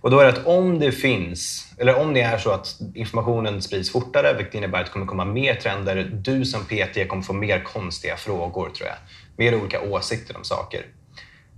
Och 0.00 0.10
då 0.10 0.20
är 0.20 0.24
det 0.24 0.30
att 0.30 0.46
om 0.46 0.78
det 0.78 0.92
finns, 0.92 1.72
eller 1.78 1.98
om 1.98 2.14
det 2.14 2.20
är 2.20 2.38
så 2.38 2.50
att 2.50 2.80
informationen 2.94 3.62
sprids 3.62 3.92
fortare, 3.92 4.32
vilket 4.32 4.54
innebär 4.54 4.80
att 4.80 4.86
det 4.86 4.92
kommer 4.92 5.06
komma 5.06 5.24
mer 5.24 5.54
trender. 5.54 6.10
Du 6.12 6.44
som 6.44 6.64
PT 6.64 7.08
kommer 7.08 7.22
få 7.22 7.32
mer 7.32 7.64
konstiga 7.64 8.16
frågor, 8.16 8.70
tror 8.70 8.88
jag. 8.88 8.96
Mer 9.36 9.60
olika 9.60 9.80
åsikter 9.80 10.36
om 10.36 10.44
saker. 10.44 10.86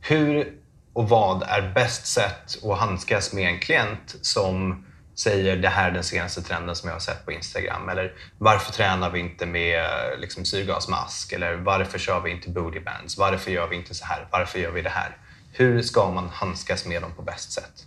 Hur 0.00 0.52
och 0.92 1.08
vad 1.08 1.42
är 1.42 1.72
bäst 1.74 2.06
sätt 2.06 2.64
att 2.64 2.78
handskas 2.78 3.32
med 3.32 3.48
en 3.48 3.58
klient 3.58 4.16
som 4.22 4.84
säger 5.22 5.56
det 5.56 5.68
här 5.68 5.88
är 5.88 5.94
den 5.94 6.04
senaste 6.04 6.42
trenden 6.42 6.76
som 6.76 6.88
jag 6.88 6.94
har 6.94 7.00
sett 7.00 7.24
på 7.24 7.32
Instagram. 7.32 7.88
Eller 7.88 8.12
varför 8.38 8.72
tränar 8.72 9.10
vi 9.10 9.20
inte 9.20 9.46
med 9.46 9.84
liksom, 10.18 10.44
syrgasmask? 10.44 11.32
Eller 11.32 11.54
varför 11.54 11.98
kör 11.98 12.20
vi 12.20 12.30
inte 12.30 12.50
bootybands? 12.50 13.18
Varför 13.18 13.50
gör 13.50 13.68
vi 13.68 13.76
inte 13.76 13.94
så 13.94 14.04
här? 14.04 14.28
Varför 14.30 14.58
gör 14.58 14.70
vi 14.70 14.82
det 14.82 14.90
här? 14.90 15.16
Hur 15.52 15.82
ska 15.82 16.10
man 16.10 16.28
handskas 16.28 16.86
med 16.86 17.02
dem 17.02 17.12
på 17.16 17.22
bäst 17.22 17.52
sätt? 17.52 17.86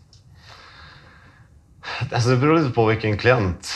Alltså 2.12 2.30
det 2.30 2.38
beror 2.38 2.58
lite 2.58 2.70
på 2.70 2.86
vilken 2.86 3.18
klient 3.18 3.70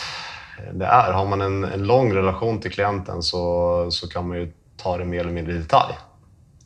det 0.73 0.85
är. 0.85 1.11
Har 1.11 1.25
man 1.25 1.41
en, 1.41 1.63
en 1.63 1.83
lång 1.83 2.13
relation 2.13 2.61
till 2.61 2.71
klienten 2.71 3.23
så, 3.23 3.91
så 3.91 4.09
kan 4.09 4.27
man 4.27 4.37
ju 4.37 4.51
ta 4.77 4.97
det 4.97 5.05
mer 5.05 5.19
eller 5.19 5.31
mindre 5.31 5.53
i 5.53 5.57
detalj 5.57 5.93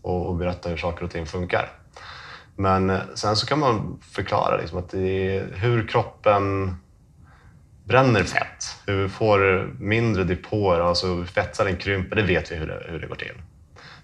och, 0.01 0.25
och 0.25 0.35
berätta 0.35 0.69
hur 0.69 0.77
saker 0.77 1.05
och 1.05 1.11
ting 1.11 1.25
funkar. 1.25 1.80
Men 2.61 2.89
eh, 2.89 2.99
sen 3.15 3.35
så 3.35 3.45
kan 3.45 3.59
man 3.59 3.99
förklara 4.11 4.57
liksom 4.57 4.77
att 4.77 4.89
det 4.89 5.37
är 5.37 5.53
hur 5.53 5.87
kroppen 5.87 6.75
bränner 7.83 8.23
fett, 8.23 8.77
hur 8.85 9.03
vi 9.03 9.09
får 9.09 9.69
mindre 9.79 10.23
depåer, 10.23 10.79
alltså 10.79 11.07
hur 11.07 11.25
fettcellen 11.25 11.77
krymper, 11.77 12.15
det 12.15 12.21
vet 12.21 12.51
vi 12.51 12.55
hur 12.55 12.67
det, 12.67 12.85
hur 12.87 12.99
det 12.99 13.07
går 13.07 13.15
till. 13.15 13.41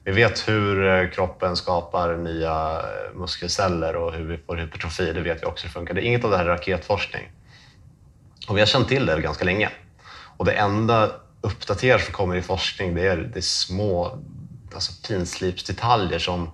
Vi 0.04 0.12
vet 0.12 0.48
hur 0.48 0.88
eh, 0.88 1.10
kroppen 1.10 1.56
skapar 1.56 2.18
nya 2.18 2.80
eh, 2.80 3.20
muskelceller 3.20 3.96
och 3.96 4.14
hur 4.14 4.26
vi 4.26 4.38
får 4.38 4.56
hypertrofi, 4.56 5.14
det 5.14 5.22
vet 5.22 5.42
vi 5.42 5.46
också 5.46 5.64
hur 5.64 5.70
det 5.70 5.74
funkar. 5.74 5.94
Det 5.94 6.02
är 6.02 6.06
inget 6.06 6.24
av 6.24 6.32
det 6.32 6.38
här 6.38 6.46
är 6.46 6.50
raketforskning. 6.50 7.32
Och 8.48 8.56
vi 8.56 8.62
har 8.62 8.68
känt 8.68 8.88
till 8.88 9.06
det 9.06 9.22
ganska 9.22 9.46
länge. 9.46 9.70
Och 10.38 10.46
det 10.46 10.54
enda 10.54 11.12
uppdaterat 11.42 12.02
som 12.02 12.14
kommer 12.14 12.36
i 12.36 12.42
forskning 12.42 12.96
det 12.96 13.08
är, 13.08 13.18
det 13.18 13.40
är 13.40 13.42
små 13.42 14.20
alltså 14.74 15.08
finslipsdetaljer 15.08 16.20
som 16.20 16.50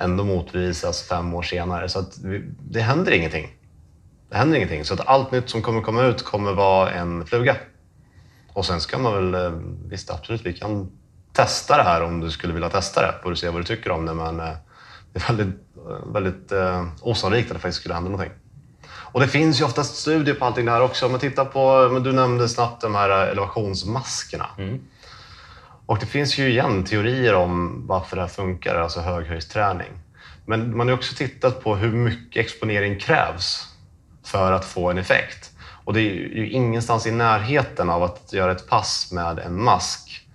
ändå 0.00 0.24
motbevisas 0.24 1.02
fem 1.02 1.34
år 1.34 1.42
senare. 1.42 1.88
Så 1.88 1.98
att 1.98 2.18
vi, 2.18 2.44
det 2.60 2.80
händer 2.80 3.12
ingenting. 3.12 3.56
Det 4.30 4.36
händer 4.36 4.56
ingenting. 4.56 4.84
Så 4.84 4.94
att 4.94 5.06
allt 5.06 5.30
nytt 5.30 5.50
som 5.50 5.62
kommer 5.62 5.80
komma 5.80 6.02
ut 6.02 6.24
kommer 6.24 6.52
vara 6.52 6.90
en 6.90 7.26
fluga. 7.26 7.56
Och 8.52 8.66
sen 8.66 8.80
ska 8.80 8.98
man 8.98 9.14
väl, 9.14 9.44
eh, 9.44 9.58
visst 9.88 10.10
absolut, 10.10 10.46
vi 10.46 10.52
kan 10.52 10.90
testa 11.32 11.76
det 11.76 11.82
här 11.82 12.02
om 12.02 12.20
du 12.20 12.30
skulle 12.30 12.52
vilja 12.52 12.68
testa 12.68 13.02
det. 13.02 13.14
Får 13.22 13.30
du 13.30 13.36
se 13.36 13.48
vad 13.48 13.60
du 13.60 13.64
tycker 13.64 13.90
om 13.90 14.06
det. 14.06 14.14
Men 14.14 14.40
eh, 14.40 14.52
det 15.12 15.22
är 15.22 15.26
väldigt, 15.26 15.60
eh, 15.76 16.12
väldigt 16.12 16.52
eh, 16.52 16.86
osannolikt 17.00 17.50
att 17.50 17.56
det 17.56 17.60
faktiskt 17.60 17.80
skulle 17.80 17.94
hända 17.94 18.10
någonting. 18.10 18.34
Och 19.12 19.20
det 19.20 19.28
finns 19.28 19.60
ju 19.60 19.64
oftast 19.64 19.96
studier 19.96 20.34
på 20.34 20.44
allting 20.44 20.64
det 20.64 20.72
här 20.72 20.82
också. 20.82 21.06
Om 21.06 21.12
man 21.12 21.20
tittar 21.20 21.44
på, 21.44 21.88
men 21.92 22.02
du 22.02 22.12
nämnde 22.12 22.48
snabbt 22.48 22.82
de 22.82 22.94
här 22.94 23.10
elevationsmaskerna. 23.10 24.46
Mm. 24.58 24.80
Och 25.90 25.98
det 25.98 26.06
finns 26.06 26.38
ju 26.38 26.48
igen 26.48 26.84
teorier 26.84 27.34
om 27.34 27.84
varför 27.86 28.16
det 28.16 28.22
här 28.22 28.28
funkar, 28.28 28.74
alltså 28.74 29.00
höghöjdsträning. 29.00 29.88
Men 30.46 30.76
man 30.76 30.88
har 30.88 30.94
också 30.94 31.14
tittat 31.14 31.64
på 31.64 31.76
hur 31.76 31.92
mycket 31.92 32.40
exponering 32.40 32.98
krävs 32.98 33.74
för 34.24 34.52
att 34.52 34.64
få 34.64 34.90
en 34.90 34.98
effekt. 34.98 35.50
Och 35.84 35.92
det 35.92 36.00
är 36.00 36.14
ju 36.14 36.50
ingenstans 36.50 37.06
i 37.06 37.10
närheten 37.10 37.90
av 37.90 38.02
att 38.02 38.32
göra 38.32 38.52
ett 38.52 38.68
pass 38.68 39.12
med 39.12 39.38
en 39.38 39.62
mask. 39.62 40.26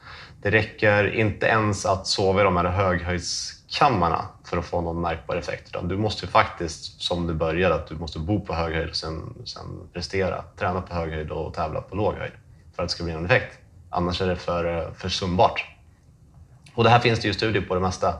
Det 0.42 0.52
räcker 0.52 1.16
inte 1.16 1.46
ens 1.46 1.86
att 1.86 2.08
sova 2.08 2.42
i 2.42 2.44
de 2.44 2.58
här 2.58 2.66
höghöjdskammarna 2.66 4.26
för 4.46 4.58
att 4.58 4.66
få 4.66 4.82
någon 4.82 5.02
märkbar 5.02 5.36
effekt. 5.36 5.68
Utan 5.68 5.88
du 5.88 5.98
måste 5.98 6.26
ju 6.26 6.32
faktiskt, 6.32 7.02
som 7.02 7.28
du 7.28 7.34
började, 7.34 7.76
att 7.76 7.88
du 7.88 7.96
måste 7.96 8.20
bo 8.20 8.46
på 8.46 8.54
hög 8.54 8.76
höjd 8.76 8.90
och 8.90 8.96
sen, 8.96 9.44
sen 9.46 9.90
prestera. 9.94 10.44
Träna 10.58 10.82
på 10.82 10.94
hög 10.94 11.12
höjd 11.12 11.32
och 11.32 11.54
tävla 11.54 11.82
på 11.82 11.96
låg 11.96 12.14
höjd 12.14 12.34
för 12.76 12.84
att 12.84 12.90
det 12.90 12.94
ska 12.94 13.04
bli 13.04 13.14
någon 13.14 13.26
effekt. 13.26 13.60
Annars 13.96 14.22
är 14.22 14.28
det 14.28 14.36
för 14.36 14.92
försumbart. 14.98 15.66
Och 16.74 16.84
det 16.84 16.90
här 16.90 17.00
finns 17.00 17.20
det 17.20 17.28
ju 17.28 17.34
studier 17.34 17.62
på 17.62 17.75
det 17.75 17.82
mesta. 17.82 18.14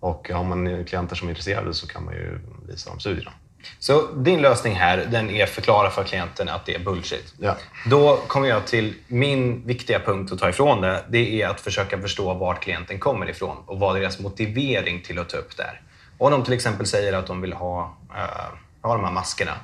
Och 0.00 0.30
har 0.30 0.44
man 0.44 0.84
klienter 0.84 1.16
som 1.16 1.28
är 1.28 1.30
intresserade 1.30 1.74
så 1.74 1.86
kan 1.86 2.04
man 2.04 2.14
ju 2.14 2.40
visa 2.68 2.90
dem 2.90 3.00
studierna. 3.00 3.32
Så 3.78 4.12
din 4.12 4.42
lösning 4.42 4.74
här, 4.74 5.06
den 5.10 5.30
är 5.30 5.46
förklara 5.46 5.90
för 5.90 6.04
klienten 6.04 6.48
att 6.48 6.66
det 6.66 6.74
är 6.74 6.78
bullshit. 6.78 7.34
Ja. 7.38 7.56
Då 7.86 8.16
kommer 8.16 8.48
jag 8.48 8.66
till 8.66 8.94
min 9.06 9.66
viktiga 9.66 10.00
punkt 10.00 10.32
att 10.32 10.38
ta 10.38 10.48
ifrån 10.48 10.80
det. 10.80 11.04
Det 11.08 11.42
är 11.42 11.48
att 11.48 11.60
försöka 11.60 12.00
förstå 12.00 12.34
vart 12.34 12.62
klienten 12.62 12.98
kommer 12.98 13.30
ifrån 13.30 13.56
och 13.66 13.78
vad 13.78 13.96
deras 13.96 14.20
motivering 14.20 15.02
till 15.02 15.18
att 15.18 15.28
ta 15.28 15.36
upp 15.36 15.56
det 15.56 15.62
är. 15.62 15.80
Om 16.18 16.32
de 16.32 16.44
till 16.44 16.52
exempel 16.52 16.86
säger 16.86 17.12
att 17.12 17.26
de 17.26 17.40
vill 17.40 17.52
ha, 17.52 17.96
uh, 18.10 18.88
ha 18.88 18.94
de 18.94 19.04
här 19.04 19.12
maskerna, 19.12 19.54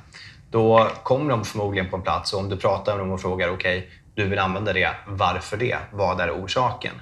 då 0.51 0.87
kommer 1.03 1.29
de 1.29 1.45
förmodligen 1.45 1.89
på 1.89 1.95
en 1.95 2.01
plats 2.01 2.33
och 2.33 2.39
om 2.39 2.49
du 2.49 2.57
pratar 2.57 2.91
med 2.91 3.05
dem 3.05 3.11
och 3.11 3.21
frågar 3.21 3.49
okej, 3.49 3.77
okay, 3.77 3.89
du 4.17 4.27
vill 4.27 4.39
använda 4.39 4.73
det, 4.73 4.89
varför 5.07 5.57
det? 5.57 5.77
Vad 5.91 6.21
är 6.21 6.31
orsaken? 6.31 6.93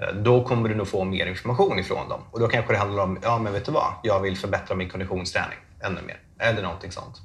Eh, 0.00 0.14
då 0.14 0.44
kommer 0.44 0.68
du 0.68 0.74
nog 0.74 0.88
få 0.88 1.04
mer 1.04 1.26
information 1.26 1.78
ifrån 1.78 2.08
dem. 2.08 2.20
Och 2.30 2.40
då 2.40 2.48
kanske 2.48 2.72
det 2.72 2.78
handlar 2.78 3.02
om, 3.02 3.18
ja 3.22 3.38
men 3.38 3.52
vet 3.52 3.64
du 3.64 3.72
vad, 3.72 3.92
jag 4.02 4.20
vill 4.20 4.36
förbättra 4.36 4.76
min 4.76 4.88
konditionsträning 4.88 5.58
ännu 5.80 6.00
mer. 6.06 6.18
Eller 6.38 6.62
någonting 6.62 6.92
sånt. 6.92 7.16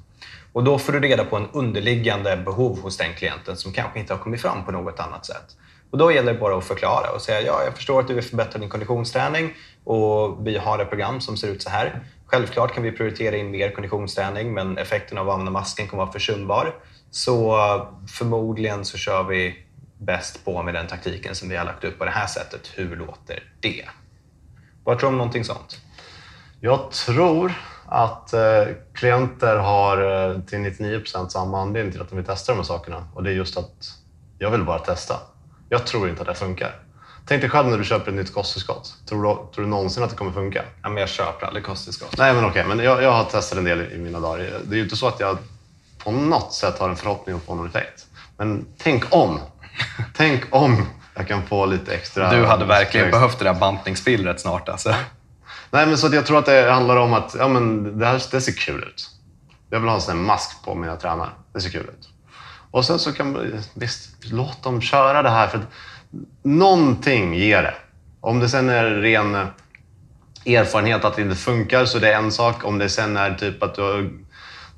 Och 0.52 0.64
då 0.64 0.78
får 0.78 0.92
du 0.92 1.00
reda 1.00 1.24
på 1.24 1.36
en 1.36 1.48
underliggande 1.52 2.36
behov 2.36 2.80
hos 2.80 2.96
den 2.96 3.14
klienten 3.14 3.56
som 3.56 3.72
kanske 3.72 3.98
inte 3.98 4.14
har 4.14 4.18
kommit 4.18 4.42
fram 4.42 4.64
på 4.64 4.72
något 4.72 5.00
annat 5.00 5.26
sätt. 5.26 5.56
Och 5.90 5.98
då 5.98 6.12
gäller 6.12 6.32
det 6.32 6.38
bara 6.38 6.58
att 6.58 6.64
förklara 6.64 7.10
och 7.14 7.20
säga, 7.20 7.40
ja 7.40 7.64
jag 7.64 7.74
förstår 7.74 8.00
att 8.00 8.08
du 8.08 8.14
vill 8.14 8.24
förbättra 8.24 8.58
din 8.58 8.68
konditionsträning 8.68 9.54
och 9.84 10.46
vi 10.46 10.58
har 10.58 10.78
ett 10.78 10.88
program 10.88 11.20
som 11.20 11.36
ser 11.36 11.48
ut 11.48 11.62
så 11.62 11.70
här. 11.70 12.00
Självklart 12.26 12.74
kan 12.74 12.82
vi 12.82 12.92
prioritera 12.92 13.36
in 13.36 13.50
mer 13.50 13.70
konditionsträning 13.70 14.54
men 14.54 14.78
effekten 14.78 15.18
av 15.18 15.28
att 15.28 15.32
använda 15.32 15.52
masken 15.52 15.86
kommer 15.88 16.02
att 16.02 16.06
vara 16.06 16.12
försumbar. 16.12 16.74
Så 17.16 17.58
förmodligen 18.08 18.84
så 18.84 18.98
kör 18.98 19.22
vi 19.24 19.66
bäst 19.98 20.44
på 20.44 20.62
med 20.62 20.74
den 20.74 20.86
taktiken 20.86 21.34
som 21.34 21.48
vi 21.48 21.56
har 21.56 21.64
lagt 21.64 21.84
upp 21.84 21.98
på 21.98 22.04
det 22.04 22.10
här 22.10 22.26
sättet. 22.26 22.70
Hur 22.74 22.96
låter 22.96 23.42
det? 23.60 23.84
Vad 24.84 24.98
tror 24.98 25.10
du 25.10 25.12
om 25.12 25.18
någonting 25.18 25.44
sånt? 25.44 25.80
Jag 26.60 26.90
tror 26.90 27.52
att 27.86 28.32
eh, 28.32 28.64
klienter 28.94 29.56
har 29.56 30.30
eh, 30.30 30.40
till 30.40 30.58
99 30.58 30.98
procent 30.98 31.32
samma 31.32 31.60
anledning 31.60 31.92
till 31.92 32.00
att 32.00 32.08
de 32.08 32.16
vill 32.16 32.24
testa 32.24 32.52
de 32.52 32.56
här 32.56 32.64
sakerna. 32.64 33.08
Och 33.14 33.22
det 33.22 33.30
är 33.30 33.34
just 33.34 33.56
att 33.56 33.94
jag 34.38 34.50
vill 34.50 34.64
bara 34.64 34.78
testa. 34.78 35.14
Jag 35.68 35.86
tror 35.86 36.08
inte 36.08 36.20
att 36.20 36.28
det 36.28 36.34
funkar. 36.34 36.80
Tänk 37.26 37.40
dig 37.40 37.50
själv 37.50 37.68
när 37.68 37.78
du 37.78 37.84
köper 37.84 38.08
ett 38.08 38.16
nytt 38.16 38.34
kosttillskott. 38.34 38.94
Tror 39.08 39.22
du, 39.22 39.54
tror 39.54 39.64
du 39.64 39.70
någonsin 39.70 40.02
att 40.02 40.10
det 40.10 40.16
kommer 40.16 40.32
funka? 40.32 40.64
Ja, 40.82 40.88
men 40.88 40.98
jag 40.98 41.08
köper 41.08 41.46
aldrig 41.46 41.64
kosttillskott. 41.64 42.18
Nej, 42.18 42.34
men 42.34 42.44
okej. 42.44 42.64
Okay. 42.64 42.76
Men 42.76 42.84
jag, 42.84 43.02
jag 43.02 43.12
har 43.12 43.24
testat 43.24 43.58
en 43.58 43.64
del 43.64 43.92
i 43.92 43.98
mina 43.98 44.20
dagar. 44.20 44.60
Det 44.64 44.74
är 44.74 44.76
ju 44.76 44.82
inte 44.82 44.96
så 44.96 45.08
att 45.08 45.20
jag 45.20 45.38
på 46.06 46.12
något 46.12 46.52
sätt 46.52 46.78
har 46.78 46.88
en 46.88 46.96
förhoppning 46.96 47.34
om 47.34 47.40
att 47.40 47.46
få 47.46 47.54
någon 47.54 47.66
effekt. 47.66 48.06
Men 48.38 48.66
tänk 48.78 49.04
om! 49.14 49.40
tänk 50.16 50.44
om 50.50 50.86
jag 51.14 51.28
kan 51.28 51.46
få 51.46 51.66
lite 51.66 51.94
extra... 51.94 52.30
Du 52.30 52.46
hade 52.46 52.64
verkligen 52.64 53.10
behövt 53.10 53.38
det 53.38 53.44
där 53.44 53.54
bantningspillret 53.54 54.40
snart 54.40 54.68
alltså. 54.68 54.94
Nej, 55.70 55.86
men 55.86 55.98
så 55.98 56.14
jag 56.14 56.26
tror 56.26 56.38
att 56.38 56.46
det 56.46 56.70
handlar 56.70 56.96
om 56.96 57.12
att 57.12 57.36
ja, 57.38 57.48
men 57.48 57.98
det, 57.98 58.06
här, 58.06 58.22
det 58.30 58.40
ser 58.40 58.52
kul 58.52 58.84
ut. 58.84 59.10
Jag 59.70 59.80
vill 59.80 59.88
ha 59.88 59.94
en 59.94 60.00
sån 60.00 60.22
mask 60.22 60.64
på 60.64 60.74
mina 60.74 60.96
tränare. 60.96 61.30
Det 61.52 61.60
ser 61.60 61.70
kul 61.70 61.84
ut. 61.98 62.08
Och 62.70 62.84
sen 62.84 62.98
så 62.98 63.12
kan 63.12 63.32
man, 63.32 63.62
visst, 63.74 64.24
låt 64.24 64.62
dem 64.62 64.80
köra 64.80 65.22
det 65.22 65.30
här. 65.30 65.46
För 65.46 65.60
någonting 66.42 67.34
ger 67.34 67.62
det. 67.62 67.74
Om 68.20 68.40
det 68.40 68.48
sen 68.48 68.68
är 68.68 68.84
ren 68.84 69.34
erfarenhet 70.46 71.04
att 71.04 71.16
det 71.16 71.22
inte 71.22 71.36
funkar 71.36 71.84
så 71.84 71.98
det 71.98 72.12
är 72.12 72.18
en 72.18 72.32
sak. 72.32 72.64
Om 72.64 72.78
det 72.78 72.88
sen 72.88 73.16
är 73.16 73.34
typ 73.34 73.62
att 73.62 73.74
du, 73.74 74.25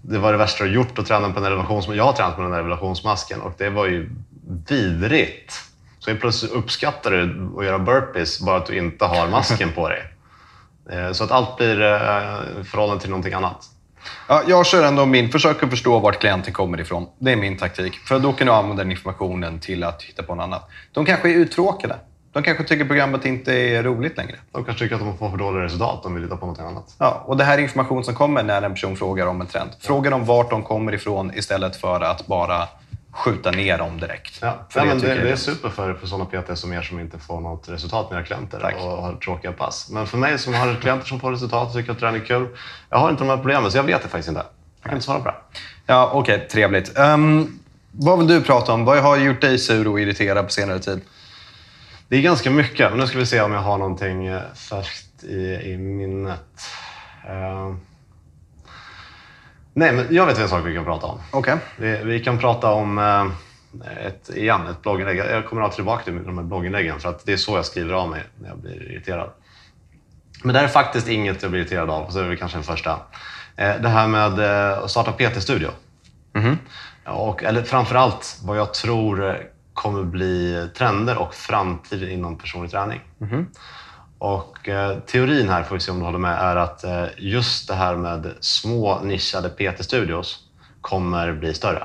det 0.03 0.19
var 0.19 0.33
det 0.33 0.39
värsta 0.39 0.65
du 0.65 0.71
har 0.71 0.75
gjort 0.75 0.99
att 0.99 1.07
träna 1.07 1.31
på 1.33 1.39
en 1.39 1.45
elevationsmask. 1.45 1.99
Jag 1.99 2.05
har 2.05 2.13
tränat 2.13 2.37
på 2.37 2.43
den 2.43 2.53
här 2.53 2.59
elevationsmasken 2.59 3.41
och 3.41 3.53
det 3.59 3.71
var 3.71 3.87
ju 3.87 4.11
vidrigt. 4.69 5.55
Så 5.99 6.17
plötsligt 6.17 6.53
uppskattar 6.53 7.11
du 7.11 7.51
att 7.59 7.65
göra 7.65 7.79
burpees 7.79 8.41
bara 8.41 8.57
att 8.57 8.67
du 8.67 8.79
inte 8.79 9.05
har 9.05 9.29
masken 9.29 9.73
på 9.73 9.89
dig. 9.89 10.03
Eh, 10.91 11.13
så 11.13 11.25
att 11.25 11.31
allt 11.31 11.57
blir 11.57 11.83
eh, 11.83 12.61
i 12.61 12.65
förhållande 12.65 13.01
till 13.01 13.11
någonting 13.11 13.33
annat. 13.33 13.65
Ja, 14.29 14.43
jag 14.47 14.67
kör 14.67 14.85
ändå 14.85 15.07
min, 15.07 15.29
försök 15.33 15.63
att 15.63 15.71
förstå 15.71 15.99
vart 15.99 16.21
klienten 16.21 16.53
kommer 16.53 16.81
ifrån. 16.81 17.09
Det 17.19 17.33
är 17.33 17.37
min 17.37 17.57
taktik. 17.57 17.95
För 17.95 18.19
då 18.19 18.33
kan 18.33 18.47
du 18.47 18.53
använda 18.53 18.83
den 18.83 18.91
informationen 18.91 19.61
till 19.61 19.85
att 19.85 20.03
hitta 20.03 20.23
på 20.23 20.35
något 20.35 20.43
annat. 20.43 20.71
De 20.93 21.05
kanske 21.05 21.29
är 21.29 21.35
uttråkade. 21.35 21.97
De 22.39 22.43
kanske 22.43 22.65
tycker 22.65 22.85
programmet 22.85 23.25
inte 23.25 23.55
är 23.55 23.83
roligt 23.83 24.17
längre. 24.17 24.37
De 24.53 24.65
kanske 24.65 24.85
tycker 24.85 24.95
att 24.95 25.01
de 25.01 25.19
får 25.19 25.31
för 25.31 25.37
dåliga 25.37 25.65
resultat. 25.65 26.03
De 26.03 26.15
vill 26.15 26.23
hitta 26.23 26.37
på 26.37 26.47
något 26.47 26.59
annat. 26.59 26.95
Ja, 26.99 27.23
och 27.27 27.37
det 27.37 27.45
här 27.45 27.59
är 27.59 27.63
information 27.63 28.05
som 28.05 28.15
kommer 28.15 28.43
när 28.43 28.63
en 28.63 28.73
person 28.73 28.97
frågar 28.97 29.27
om 29.27 29.41
en 29.41 29.47
trend. 29.47 29.71
Fråga 29.81 30.11
dem 30.11 30.25
vart 30.25 30.51
de 30.51 30.63
kommer 30.63 30.95
ifrån 30.95 31.35
istället 31.35 31.77
för 31.77 32.01
att 32.01 32.27
bara 32.27 32.69
skjuta 33.11 33.51
ner 33.51 33.79
dem 33.79 34.01
direkt. 34.01 34.39
Ja, 34.43 34.55
för 34.69 34.87
ja, 34.87 34.95
det, 34.95 35.01
det, 35.01 35.15
det 35.15 35.31
är 35.31 35.37
super 35.37 35.69
för, 35.69 35.95
för 35.95 36.07
sådana 36.07 36.25
PT 36.25 36.59
som 36.59 36.73
er 36.73 36.83
som 36.83 37.01
inte 37.01 37.19
får 37.19 37.41
något 37.41 37.69
resultat 37.69 38.11
med 38.11 38.19
era 38.19 38.27
klienter 38.27 38.61
Tack. 38.61 38.75
och 38.75 39.03
har 39.03 39.15
tråkiga 39.15 39.53
pass. 39.53 39.91
Men 39.91 40.07
för 40.07 40.19
mig 40.19 40.39
som 40.39 40.55
har 40.55 40.75
klienter 40.81 41.07
som 41.07 41.21
får 41.21 41.33
resultat 41.33 41.69
och 41.69 41.75
tycker 41.75 41.93
att 41.93 41.99
träning 41.99 42.23
är 42.23 42.27
kul, 42.27 42.49
jag 42.91 42.99
har 42.99 43.11
inte 43.11 43.23
de 43.23 43.31
här 43.31 43.37
problemen 43.37 43.71
så 43.71 43.79
jag 43.79 43.85
vet 43.85 44.03
det 44.03 44.09
faktiskt 44.09 44.29
inte. 44.29 44.43
Jag 44.83 44.91
kan 44.91 44.93
inte 44.93 45.07
svara 45.07 45.21
på 45.21 45.29
det. 45.29 45.37
Ja, 45.87 46.11
Okej, 46.15 46.35
okay, 46.35 46.49
trevligt. 46.49 46.99
Um, 46.99 47.61
vad 47.93 48.19
vill 48.19 48.29
du 48.29 48.41
prata 48.41 48.73
om? 48.73 48.85
Vad 48.85 48.99
har 48.99 49.17
gjort 49.17 49.41
dig 49.41 49.59
sur 49.59 49.89
och 49.89 50.01
irriterad 50.01 50.45
på 50.45 50.53
senare 50.53 50.79
tid? 50.79 51.01
Det 52.09 52.17
är 52.17 52.23
ganska 52.23 52.51
mycket, 52.51 52.91
men 52.91 53.01
nu 53.01 53.07
ska 53.07 53.19
vi 53.19 53.27
se 53.27 53.41
om 53.41 53.53
jag 53.53 53.61
har 53.61 53.79
någonting 53.79 54.27
eh, 54.27 54.43
färskt 54.55 55.25
i, 55.25 55.55
i 55.73 55.77
minnet. 55.79 56.61
Uh, 57.31 57.75
Nej, 59.73 59.93
men 59.93 60.07
jag 60.11 60.27
vet 60.27 60.39
en 60.39 60.49
sak 60.49 60.67
vi 60.67 60.75
kan 60.75 60.85
prata 60.85 61.07
om. 61.07 61.21
Okay. 61.33 61.57
Vi, 61.77 61.97
vi 62.05 62.21
kan 62.21 62.39
prata 62.39 62.71
om 62.73 62.99
eh, 62.99 64.07
ett, 64.07 64.31
igen, 64.37 64.67
ett 64.67 64.83
blogginlägg. 64.83 65.19
Jag 65.19 65.47
kommer 65.47 65.63
alltid 65.63 65.75
tillbaka 65.75 66.05
till 66.05 66.25
de 66.25 66.39
här 66.39 66.45
blogginläggen 66.45 67.01
för 67.01 67.09
att 67.09 67.27
det 67.27 67.33
är 67.33 67.37
så 67.37 67.57
jag 67.57 67.67
skriver 67.67 67.95
av 67.95 68.09
mig 68.09 68.23
när 68.41 68.49
jag 68.49 68.59
blir 68.59 68.93
irriterad. 68.93 69.31
Men 70.43 70.53
det 70.53 70.59
här 70.59 70.67
är 70.67 70.73
faktiskt 70.73 71.09
inget 71.09 71.43
jag 71.43 71.51
blir 71.51 71.61
irriterad 71.61 71.91
av, 71.91 72.11
så 72.11 72.19
är 72.19 72.29
det 72.29 72.37
kanske 72.37 72.57
den 72.59 72.65
första. 72.65 72.99
Det 73.57 73.89
här 73.89 74.09
med 74.09 74.41
att 74.41 74.91
starta 74.91 75.13
PT-studio. 75.13 75.71
Mm 76.35 76.49
-hmm. 76.49 76.57
och, 77.13 77.45
eller 77.45 77.63
framförallt 77.63 78.39
vad 78.45 78.59
jag 78.59 78.75
tror 78.75 79.39
kommer 79.79 80.05
bli 80.05 80.69
trender 80.77 81.19
och 81.19 81.35
framtid 81.35 82.03
inom 82.03 82.39
personlig 82.39 82.71
träning. 82.71 83.01
Mm. 83.21 83.47
Och 84.19 84.69
eh, 84.69 84.99
teorin 84.99 85.49
här, 85.49 85.63
får 85.63 85.75
vi 85.75 85.81
se 85.81 85.91
om 85.91 85.99
du 85.99 86.05
håller 86.05 86.19
med, 86.19 86.39
är 86.41 86.57
att 86.57 86.85
eh, 86.85 87.05
just 87.17 87.69
det 87.69 87.75
här 87.75 87.97
med 87.97 88.33
små 88.41 89.01
nischade 89.01 89.49
PT-studios 89.49 90.39
kommer 90.81 91.33
bli 91.33 91.55
större. 91.55 91.83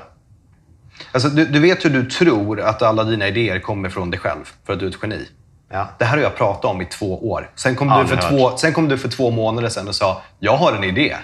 Alltså, 1.12 1.28
du, 1.28 1.44
du, 1.44 1.58
vet 1.58 1.84
hur 1.84 1.90
du 1.90 2.04
tror 2.10 2.60
att 2.60 2.82
alla 2.82 3.04
dina 3.04 3.28
idéer 3.28 3.60
kommer 3.60 3.88
från 3.88 4.10
dig 4.10 4.20
själv 4.20 4.44
för 4.64 4.72
att 4.72 4.78
du 4.78 4.86
är 4.86 4.90
ett 4.90 4.98
geni. 5.02 5.28
Ja. 5.68 5.88
Det 5.98 6.04
här 6.04 6.16
har 6.16 6.24
jag 6.24 6.36
pratat 6.36 6.64
om 6.64 6.82
i 6.82 6.86
två 6.86 7.30
år. 7.30 7.50
Sen 7.54 7.76
kom, 7.76 7.88
ja, 7.88 8.02
du, 8.02 8.08
för 8.08 8.30
två, 8.30 8.56
sen 8.56 8.72
kom 8.72 8.88
du 8.88 8.98
för 8.98 9.08
två 9.08 9.30
månader 9.30 9.68
sedan 9.68 9.88
och 9.88 9.94
sa 9.94 10.22
“Jag 10.38 10.56
har 10.56 10.72
en 10.72 10.84
idé”. 10.84 11.16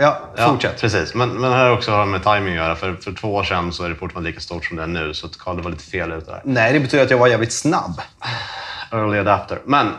Ja, 0.00 0.20
fortsätt. 0.36 0.72
Ja, 0.74 0.80
precis. 0.80 1.14
Men, 1.14 1.28
men 1.40 1.52
här 1.52 1.64
har 1.64 1.70
också 1.76 2.04
med 2.04 2.22
timing 2.22 2.48
att 2.48 2.64
göra. 2.64 2.76
För, 2.76 2.94
för 2.94 3.12
två 3.12 3.34
år 3.34 3.44
sedan 3.44 3.72
så 3.72 3.84
är 3.84 3.88
det 3.88 3.94
fortfarande 3.94 4.30
lika 4.30 4.40
stort 4.40 4.64
som 4.64 4.76
det 4.76 4.82
är 4.82 4.86
nu. 4.86 5.14
Så 5.14 5.28
Carl, 5.28 5.56
det 5.56 5.62
var 5.62 5.70
lite 5.70 5.84
fel 5.84 6.12
ute 6.12 6.30
där. 6.30 6.42
Nej, 6.44 6.72
det 6.72 6.80
betyder 6.80 7.04
att 7.04 7.10
jag 7.10 7.18
var 7.18 7.28
jävligt 7.28 7.52
snabb 7.52 8.00
early 8.92 9.18
adapter. 9.18 9.58
Men 9.64 9.92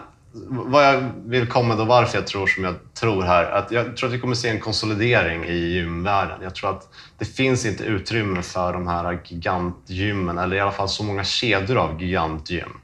vad 0.50 0.86
jag 0.86 1.10
vill 1.26 1.48
komma 1.48 1.76
då, 1.76 1.86
varför 1.86 2.18
jag 2.18 2.28
tror 2.28 2.48
som 2.48 2.64
jag 2.64 2.76
tror 2.94 3.24
här, 3.24 3.52
att 3.52 3.72
jag 3.72 3.98
tror 3.98 4.10
att 4.10 4.16
vi 4.16 4.20
kommer 4.20 4.36
se 4.36 4.50
en 4.50 4.60
konsolidering 4.60 5.46
i 5.46 5.56
gymvärlden. 5.56 6.40
Jag 6.44 6.56
tror 6.56 6.70
att 6.70 6.88
det 7.18 7.26
finns 7.26 7.66
inte 7.66 7.84
utrymme 7.84 8.42
för 8.42 8.74
de 8.74 8.88
här 8.88 9.20
gigantgymmen, 9.26 10.38
eller 10.38 10.56
i 10.56 10.60
alla 10.60 10.72
fall 10.72 10.90
så 10.90 11.04
många 11.04 11.24
kedjor 11.24 11.78
av 11.78 12.02
gigantgym. 12.02 12.78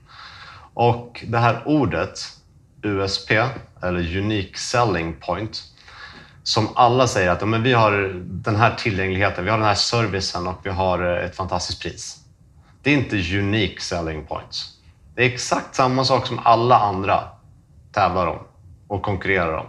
Och 0.73 1.23
det 1.27 1.37
här 1.37 1.61
ordet, 1.65 2.19
USP, 2.81 3.31
eller 3.81 4.17
Unique 4.17 4.57
Selling 4.57 5.13
Point, 5.13 5.63
som 6.47 6.69
alla 6.75 7.07
säger 7.07 7.29
att 7.29 7.47
men 7.47 7.63
vi 7.63 7.73
har 7.73 7.91
den 8.23 8.55
här 8.55 8.75
tillgängligheten, 8.75 9.43
vi 9.43 9.49
har 9.49 9.57
den 9.57 9.67
här 9.67 9.75
servicen 9.75 10.47
och 10.47 10.59
vi 10.63 10.69
har 10.69 11.17
eh, 11.17 11.25
ett 11.25 11.35
fantastiskt 11.35 11.81
pris. 11.81 12.17
Det 12.81 12.89
är 12.89 12.93
inte 12.93 13.15
unique 13.15 13.81
selling 13.81 14.25
points. 14.25 14.77
Det 15.15 15.21
är 15.21 15.25
exakt 15.25 15.75
samma 15.75 16.05
sak 16.05 16.27
som 16.27 16.39
alla 16.43 16.79
andra 16.79 17.23
tävlar 17.91 18.27
om 18.27 18.39
och 18.87 19.01
konkurrerar 19.01 19.53
om. 19.53 19.65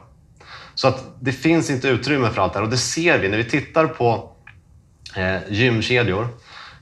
Så 0.75 0.89
att 0.89 1.05
det 1.21 1.33
finns 1.33 1.71
inte 1.71 1.89
utrymme 1.89 2.31
för 2.31 2.43
allt 2.43 2.53
det 2.53 2.59
här 2.59 2.65
och 2.65 2.71
det 2.71 2.79
ser 2.79 3.19
vi 3.19 3.29
när 3.29 3.37
vi 3.37 3.45
tittar 3.45 3.87
på 3.87 4.33
eh, 5.17 5.53
gymkedjor. 5.53 6.29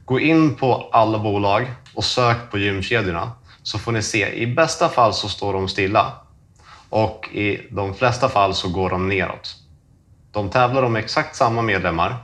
Gå 0.04 0.20
in 0.20 0.54
på 0.54 0.88
alla 0.92 1.18
bolag 1.18 1.74
och 1.94 2.04
sök 2.04 2.50
på 2.50 2.58
gymkedjorna 2.58 3.32
så 3.62 3.78
får 3.78 3.92
ni 3.92 4.02
se. 4.02 4.42
I 4.42 4.46
bästa 4.46 4.88
fall 4.88 5.14
så 5.14 5.28
står 5.28 5.52
de 5.52 5.68
stilla 5.68 6.12
och 6.90 7.28
i 7.32 7.66
de 7.70 7.94
flesta 7.94 8.28
fall 8.28 8.54
så 8.54 8.68
går 8.68 8.90
de 8.90 9.08
neråt. 9.08 9.65
De 10.36 10.50
tävlar 10.50 10.82
om 10.82 10.96
exakt 10.96 11.36
samma 11.36 11.62
medlemmar 11.62 12.16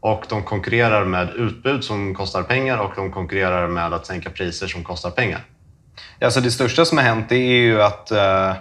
och 0.00 0.24
de 0.28 0.42
konkurrerar 0.42 1.04
med 1.04 1.30
utbud 1.34 1.84
som 1.84 2.14
kostar 2.14 2.42
pengar 2.42 2.78
och 2.78 2.92
de 2.96 3.12
konkurrerar 3.12 3.68
med 3.68 3.92
att 3.92 4.06
sänka 4.06 4.30
priser 4.30 4.66
som 4.66 4.84
kostar 4.84 5.10
pengar. 5.10 5.40
Alltså 6.20 6.40
det 6.40 6.50
största 6.50 6.84
som 6.84 6.98
har 6.98 7.04
hänt 7.04 7.28
det 7.28 7.36
är 7.36 7.60
ju 7.62 7.82
att 7.82 8.12
uh, 8.12 8.54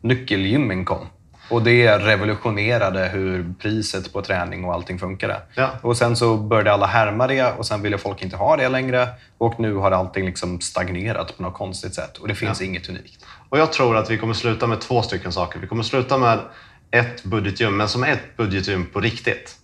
nyckelgymmen 0.00 0.84
kom. 0.84 1.06
Och 1.50 1.62
det 1.62 1.98
revolutionerade 1.98 3.08
hur 3.08 3.54
priset 3.60 4.12
på 4.12 4.22
träning 4.22 4.64
och 4.64 4.74
allting 4.74 4.98
funkade. 4.98 5.42
Ja. 5.54 5.70
Och 5.82 5.96
sen 5.96 6.16
så 6.16 6.36
började 6.36 6.72
alla 6.72 6.86
härma 6.86 7.26
det 7.26 7.52
och 7.58 7.66
sen 7.66 7.82
ville 7.82 7.98
folk 7.98 8.22
inte 8.22 8.36
ha 8.36 8.56
det 8.56 8.68
längre. 8.68 9.08
Och 9.38 9.60
nu 9.60 9.74
har 9.74 9.90
allting 9.90 10.26
liksom 10.26 10.60
stagnerat 10.60 11.36
på 11.36 11.42
något 11.42 11.54
konstigt 11.54 11.94
sätt. 11.94 12.18
Och 12.18 12.28
det 12.28 12.34
finns 12.34 12.60
Ja. 12.60 12.66
inget 12.66 12.88
unikt. 12.88 13.24
Och 13.48 13.58
jag 13.58 13.72
tror 13.72 13.96
att 13.96 14.10
vi 14.10 14.18
kommer 14.18 14.34
sluta 14.34 14.66
med 14.66 14.80
två 14.80 15.02
stycken 15.02 15.32
saker. 15.32 15.58
Vi 15.58 15.66
kommer 15.66 15.82
sluta 15.82 16.18
med 16.18 16.38
ett 16.90 17.24
budgetgym, 17.24 17.76
men 17.76 17.88
som 17.88 18.04
ett 18.04 18.36
budgetgym 18.36 18.86
på 18.86 19.00
riktigt. 19.00 19.56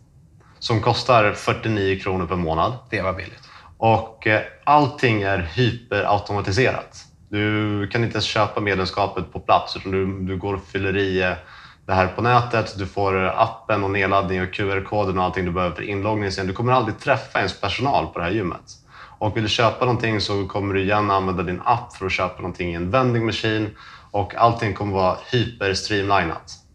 Som 0.58 0.80
kostar 0.80 1.32
49 1.32 1.98
kronor 1.98 2.26
per 2.26 2.36
månad. 2.36 2.72
Det 2.90 3.02
var 3.02 3.12
billigt. 3.12 3.42
Och 3.78 4.26
eh, 4.26 4.42
allting 4.64 5.22
är 5.22 5.38
hyperautomatiserat. 5.38 7.04
Du 7.28 7.88
kan 7.88 8.04
inte 8.04 8.14
ens 8.14 8.24
köpa 8.24 8.60
medlemskapet 8.60 9.32
på 9.32 9.40
plats 9.40 9.76
utan 9.76 9.92
du, 9.92 10.26
du 10.26 10.36
går 10.36 10.54
och 10.54 10.64
fyller 10.64 10.96
i 10.96 11.22
eh, 11.22 11.32
det 11.86 11.92
här 11.92 12.06
på 12.06 12.22
nätet. 12.22 12.78
Du 12.78 12.86
får 12.86 13.24
appen 13.24 13.84
och 13.84 13.90
nedladdning 13.90 14.42
och 14.42 14.52
QR-koden 14.52 15.18
och 15.18 15.24
allting 15.24 15.44
du 15.44 15.50
behöver 15.50 15.76
för 15.76 15.82
inloggning 15.82 16.32
sen. 16.32 16.46
Du 16.46 16.52
kommer 16.52 16.72
aldrig 16.72 16.98
träffa 16.98 17.38
ens 17.38 17.60
personal 17.60 18.06
på 18.06 18.18
det 18.18 18.24
här 18.24 18.32
gymmet. 18.32 18.72
Och 19.18 19.36
vill 19.36 19.42
du 19.42 19.48
köpa 19.48 19.84
någonting 19.84 20.20
så 20.20 20.46
kommer 20.46 20.74
du 20.74 20.82
igen 20.82 21.10
använda 21.10 21.42
din 21.42 21.60
app 21.64 21.96
för 21.96 22.06
att 22.06 22.12
köpa 22.12 22.36
någonting 22.36 22.70
i 22.70 22.74
en 22.74 22.90
vending 22.90 23.26
machine 23.26 23.70
och 24.10 24.34
allting 24.34 24.74
kommer 24.74 24.92
vara 24.92 25.16
hyper-streamlinat. 25.32 26.65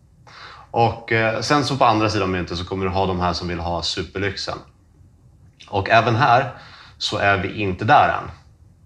Och 0.72 1.12
eh, 1.12 1.42
sen 1.42 1.66
så 1.66 1.78
på 1.78 1.86
andra 1.86 2.10
sidan 2.10 2.32
myntet 2.32 2.58
så 2.58 2.66
kommer 2.66 2.86
du 2.86 2.92
ha 2.92 3.06
de 3.06 3.20
här 3.20 3.34
som 3.34 3.48
vill 3.48 3.60
ha 3.60 3.84
superlyxen. 3.84 4.58
Och 5.70 5.90
även 5.90 6.16
här 6.16 6.52
så 6.98 7.18
är 7.18 7.38
vi 7.38 7.62
inte 7.62 7.86
där 7.86 8.10
än. 8.10 8.32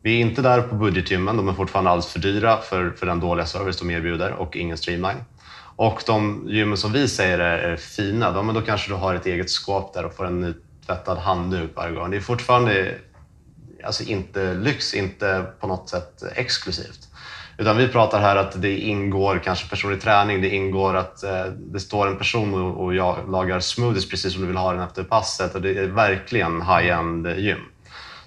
Vi 0.01 0.15
är 0.15 0.21
inte 0.21 0.41
där 0.41 0.61
på 0.61 0.75
budgetgymmen. 0.75 1.37
De 1.37 1.49
är 1.49 1.53
fortfarande 1.53 1.91
alldeles 1.91 2.11
för 2.11 2.19
dyra 2.19 2.57
för, 2.57 2.91
för 2.91 3.05
den 3.05 3.19
dåliga 3.19 3.45
service 3.45 3.79
de 3.79 3.91
erbjuder 3.91 4.31
och 4.31 4.55
ingen 4.55 4.77
streamline. 4.77 5.23
Och 5.75 6.03
de 6.07 6.45
gymmen 6.47 6.77
som 6.77 6.91
vi 6.91 7.07
säger 7.07 7.39
är, 7.39 7.57
är 7.57 7.77
fina, 7.77 8.31
då, 8.31 8.43
men 8.43 8.55
då 8.55 8.61
kanske 8.61 8.91
du 8.91 8.95
har 8.95 9.15
ett 9.15 9.25
eget 9.25 9.49
skåp 9.49 9.93
där 9.93 10.05
och 10.05 10.15
får 10.15 10.25
en 10.25 10.41
nytvättad 10.41 11.17
handduk 11.17 11.71
varje 11.75 11.95
gång. 11.95 12.11
Det 12.11 12.17
är 12.17 12.21
fortfarande 12.21 12.95
alltså 13.83 14.03
inte 14.03 14.53
lyx, 14.53 14.93
inte 14.93 15.45
på 15.59 15.67
något 15.67 15.89
sätt 15.89 16.23
exklusivt. 16.35 17.04
Utan 17.57 17.77
vi 17.77 17.87
pratar 17.87 18.19
här 18.19 18.35
att 18.35 18.61
det 18.61 18.77
ingår 18.77 19.41
kanske 19.43 19.69
personlig 19.69 20.01
träning, 20.01 20.41
det 20.41 20.49
ingår 20.49 20.95
att 20.95 21.23
eh, 21.23 21.45
det 21.45 21.79
står 21.79 22.07
en 22.07 22.17
person 22.17 22.53
och, 22.53 22.83
och 22.83 22.95
jag 22.95 23.31
lagar 23.31 23.59
smoothies 23.59 24.09
precis 24.09 24.33
som 24.33 24.41
du 24.41 24.47
vill 24.47 24.57
ha 24.57 24.73
den 24.73 24.81
efter 24.81 25.03
passet 25.03 25.55
och 25.55 25.61
det 25.61 25.77
är 25.77 25.87
verkligen 25.87 26.61
high-end 26.61 27.27
gym. 27.27 27.59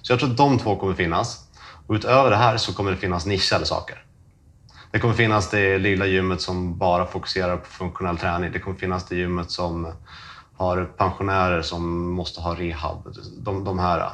Så 0.01 0.11
jag 0.11 0.19
tror 0.19 0.29
att 0.29 0.37
de 0.37 0.57
två 0.57 0.75
kommer 0.75 0.93
finnas. 0.93 1.45
Och 1.87 1.95
utöver 1.95 2.29
det 2.29 2.35
här 2.35 2.57
så 2.57 2.73
kommer 2.73 2.91
det 2.91 2.97
finnas 2.97 3.25
nischade 3.25 3.65
saker. 3.65 4.03
Det 4.91 4.99
kommer 4.99 5.13
finnas 5.13 5.49
det 5.49 5.77
lilla 5.77 6.05
gymmet 6.05 6.41
som 6.41 6.77
bara 6.77 7.05
fokuserar 7.05 7.57
på 7.57 7.65
funktionell 7.65 8.17
träning. 8.17 8.51
Det 8.51 8.59
kommer 8.59 8.77
finnas 8.77 9.05
det 9.05 9.15
gymmet 9.15 9.51
som 9.51 9.93
har 10.57 10.85
pensionärer 10.85 11.61
som 11.61 12.11
måste 12.11 12.41
ha 12.41 12.55
rehab. 12.55 13.15
De, 13.37 13.63
de 13.63 13.79
här. 13.79 14.09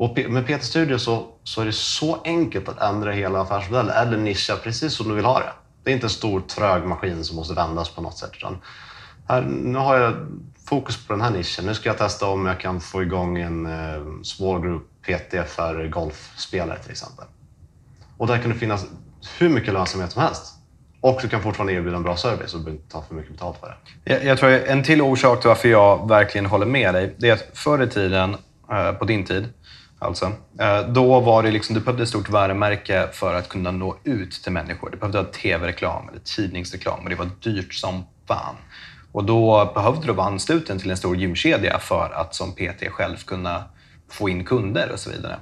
Och 0.00 0.18
med 0.28 0.46
PT 0.46 0.64
Studio 0.64 0.98
så, 0.98 1.26
så 1.44 1.60
är 1.60 1.66
det 1.66 1.72
så 1.72 2.22
enkelt 2.24 2.68
att 2.68 2.80
ändra 2.82 3.12
hela 3.12 3.40
affärsmodellen 3.40 3.96
eller 3.96 4.16
nischa 4.16 4.56
precis 4.56 4.92
som 4.92 5.08
du 5.08 5.14
vill 5.14 5.24
ha 5.24 5.38
det. 5.38 5.52
Det 5.84 5.90
är 5.90 5.94
inte 5.94 6.06
en 6.06 6.10
stor 6.10 6.40
trög 6.40 6.84
maskin 6.84 7.24
som 7.24 7.36
måste 7.36 7.54
vändas 7.54 7.88
på 7.90 8.02
något 8.02 8.18
sätt. 8.18 8.30
Utan 8.36 8.58
här, 9.28 9.42
nu 9.42 9.78
har 9.78 9.96
jag 9.96 10.14
fokus 10.68 11.06
på 11.06 11.12
den 11.12 11.22
här 11.22 11.30
nischen. 11.30 11.66
Nu 11.66 11.74
ska 11.74 11.88
jag 11.88 11.98
testa 11.98 12.26
om 12.26 12.46
jag 12.46 12.60
kan 12.60 12.80
få 12.80 13.02
igång 13.02 13.38
en 13.38 13.66
eh, 13.66 14.22
small 14.22 14.60
group 14.60 14.82
PT 15.02 15.50
för 15.50 15.88
golfspelare 15.88 16.78
till 16.78 16.90
exempel. 16.90 17.24
Och 18.16 18.26
där 18.26 18.38
kan 18.38 18.50
det 18.50 18.56
finnas 18.56 18.86
hur 19.38 19.48
mycket 19.48 19.74
lönsamhet 19.74 20.12
som 20.12 20.22
helst. 20.22 20.54
Och 21.00 21.18
du 21.22 21.28
kan 21.28 21.42
fortfarande 21.42 21.72
erbjuda 21.72 21.96
en 21.96 22.02
bra 22.02 22.16
service 22.16 22.54
och 22.54 22.60
inte 22.60 22.92
ta 22.92 23.02
för 23.02 23.14
mycket 23.14 23.32
betalt 23.32 23.56
för 23.60 23.66
det. 23.68 24.12
Jag, 24.12 24.24
jag 24.24 24.38
tror 24.38 24.50
en 24.50 24.82
till 24.82 25.02
orsak 25.02 25.40
till 25.40 25.48
varför 25.48 25.68
jag 25.68 26.08
verkligen 26.08 26.46
håller 26.46 26.66
med 26.66 26.94
dig, 26.94 27.14
det 27.18 27.28
är 27.28 27.32
att 27.32 27.46
förr 27.54 27.82
i 27.82 27.88
tiden, 27.88 28.36
eh, 28.70 28.92
på 28.92 29.04
din 29.04 29.24
tid, 29.24 29.48
alltså, 30.00 30.32
eh, 30.60 30.88
då 30.88 31.20
var 31.20 31.42
det 31.42 31.50
liksom, 31.50 31.74
du 31.74 31.80
behövde 31.80 32.02
ett 32.02 32.08
stort 32.08 32.28
varumärke 32.28 33.08
för 33.12 33.34
att 33.34 33.48
kunna 33.48 33.70
nå 33.70 33.96
ut 34.04 34.32
till 34.32 34.52
människor. 34.52 34.90
Du 34.90 34.96
behövde 34.96 35.18
ha 35.18 35.24
tv-reklam 35.24 36.08
eller 36.08 36.20
tidningsreklam 36.20 37.00
och 37.02 37.10
det 37.10 37.16
var 37.16 37.30
dyrt 37.40 37.74
som 37.74 38.04
fan. 38.28 38.54
Och 39.12 39.24
då 39.24 39.72
behövde 39.74 40.06
du 40.06 40.12
vara 40.12 40.26
ansluten 40.26 40.78
till 40.78 40.90
en 40.90 40.96
stor 40.96 41.16
gymkedja 41.16 41.78
för 41.78 42.10
att 42.14 42.34
som 42.34 42.52
PT 42.52 42.88
själv 42.90 43.16
kunna 43.16 43.64
få 44.10 44.28
in 44.28 44.44
kunder 44.44 44.90
och 44.92 44.98
så 44.98 45.10
vidare. 45.10 45.38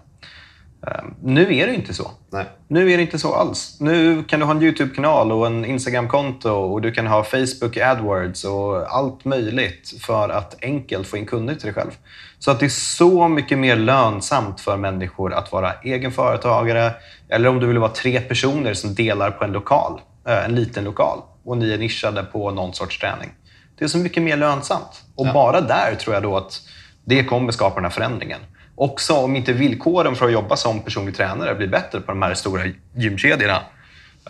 Eh, 0.87 1.05
Nu 1.23 1.57
är 1.57 1.67
det 1.67 1.75
inte 1.75 1.95
så. 1.95 2.11
Nej. 2.33 2.45
Nu 2.69 2.93
är 2.93 2.97
det 2.97 3.03
inte 3.03 3.19
så 3.19 3.35
alls. 3.35 3.77
Nu 3.81 4.25
kan 4.25 4.41
du 4.41 4.47
ha 4.47 4.53
en 4.55 4.63
YouTube-kanal 4.63 5.33
och 5.33 5.47
en 5.47 5.65
Instagram-konto 5.65 6.51
och 6.51 6.83
du 6.83 6.93
kan 6.93 7.07
ha 7.07 7.25
Facebook 7.25 7.77
AdWords 7.77 8.45
och 8.45 8.97
allt 8.97 9.25
möjligt 9.25 9.95
för 10.03 10.29
att 10.29 10.57
enkelt 10.63 11.07
få 11.07 11.17
in 11.17 11.27
kunder 11.27 11.55
till 11.55 11.65
dig 11.65 11.75
själv. 11.75 11.91
Så 12.39 12.51
att 12.51 12.61
det 12.61 12.67
är 12.67 12.71
så 12.71 13.29
mycket 13.29 13.59
mer 13.59 13.77
lönsamt 13.77 14.61
för 14.61 14.77
människor 14.77 15.33
att 15.33 15.53
vara 15.53 15.73
egen 15.85 16.13
företagare 16.13 16.93
eller 17.29 17.49
om 17.49 17.61
du 17.61 17.67
vill 17.67 17.79
vara 17.79 17.91
tre 17.91 18.21
personer 18.21 18.75
som 18.75 18.95
delar 18.95 19.31
på 19.31 19.45
en 19.45 19.53
lokal, 19.53 20.01
eh, 20.29 20.45
en 20.45 20.55
liten 20.55 20.85
lokal 20.85 21.19
och 21.45 21.57
ni 21.59 21.73
är 21.73 21.79
nischade 21.79 22.23
på 22.23 22.51
någon 22.51 22.75
sorts 22.75 22.99
träning. 23.01 23.31
Det 23.79 23.85
är 23.85 23.89
så 23.89 23.99
mycket 23.99 24.23
mer 24.23 24.37
lönsamt. 24.37 25.05
Och 25.17 25.27
Ja. 25.27 25.33
bara 25.33 25.61
där 25.61 25.95
tror 25.95 26.15
jag 26.15 26.23
då 26.23 26.37
att 26.37 26.61
det 27.05 27.25
kommer 27.25 27.53
skapa 27.53 27.75
den 27.75 27.85
här 27.85 27.91
förändringen. 27.91 28.41
Också 28.81 29.15
om 29.15 29.37
inte 29.37 29.53
villkoren 29.53 30.17
för 30.17 30.27
att 30.27 30.33
jobba 30.33 30.57
som 30.57 30.81
personlig 30.81 31.17
tränare 31.17 31.55
blir 31.55 31.69
bättre 31.69 32.01
på 32.01 32.13
de 32.13 32.23
här 32.23 32.35
stora 32.35 32.63
gymkedjorna, 32.95 33.63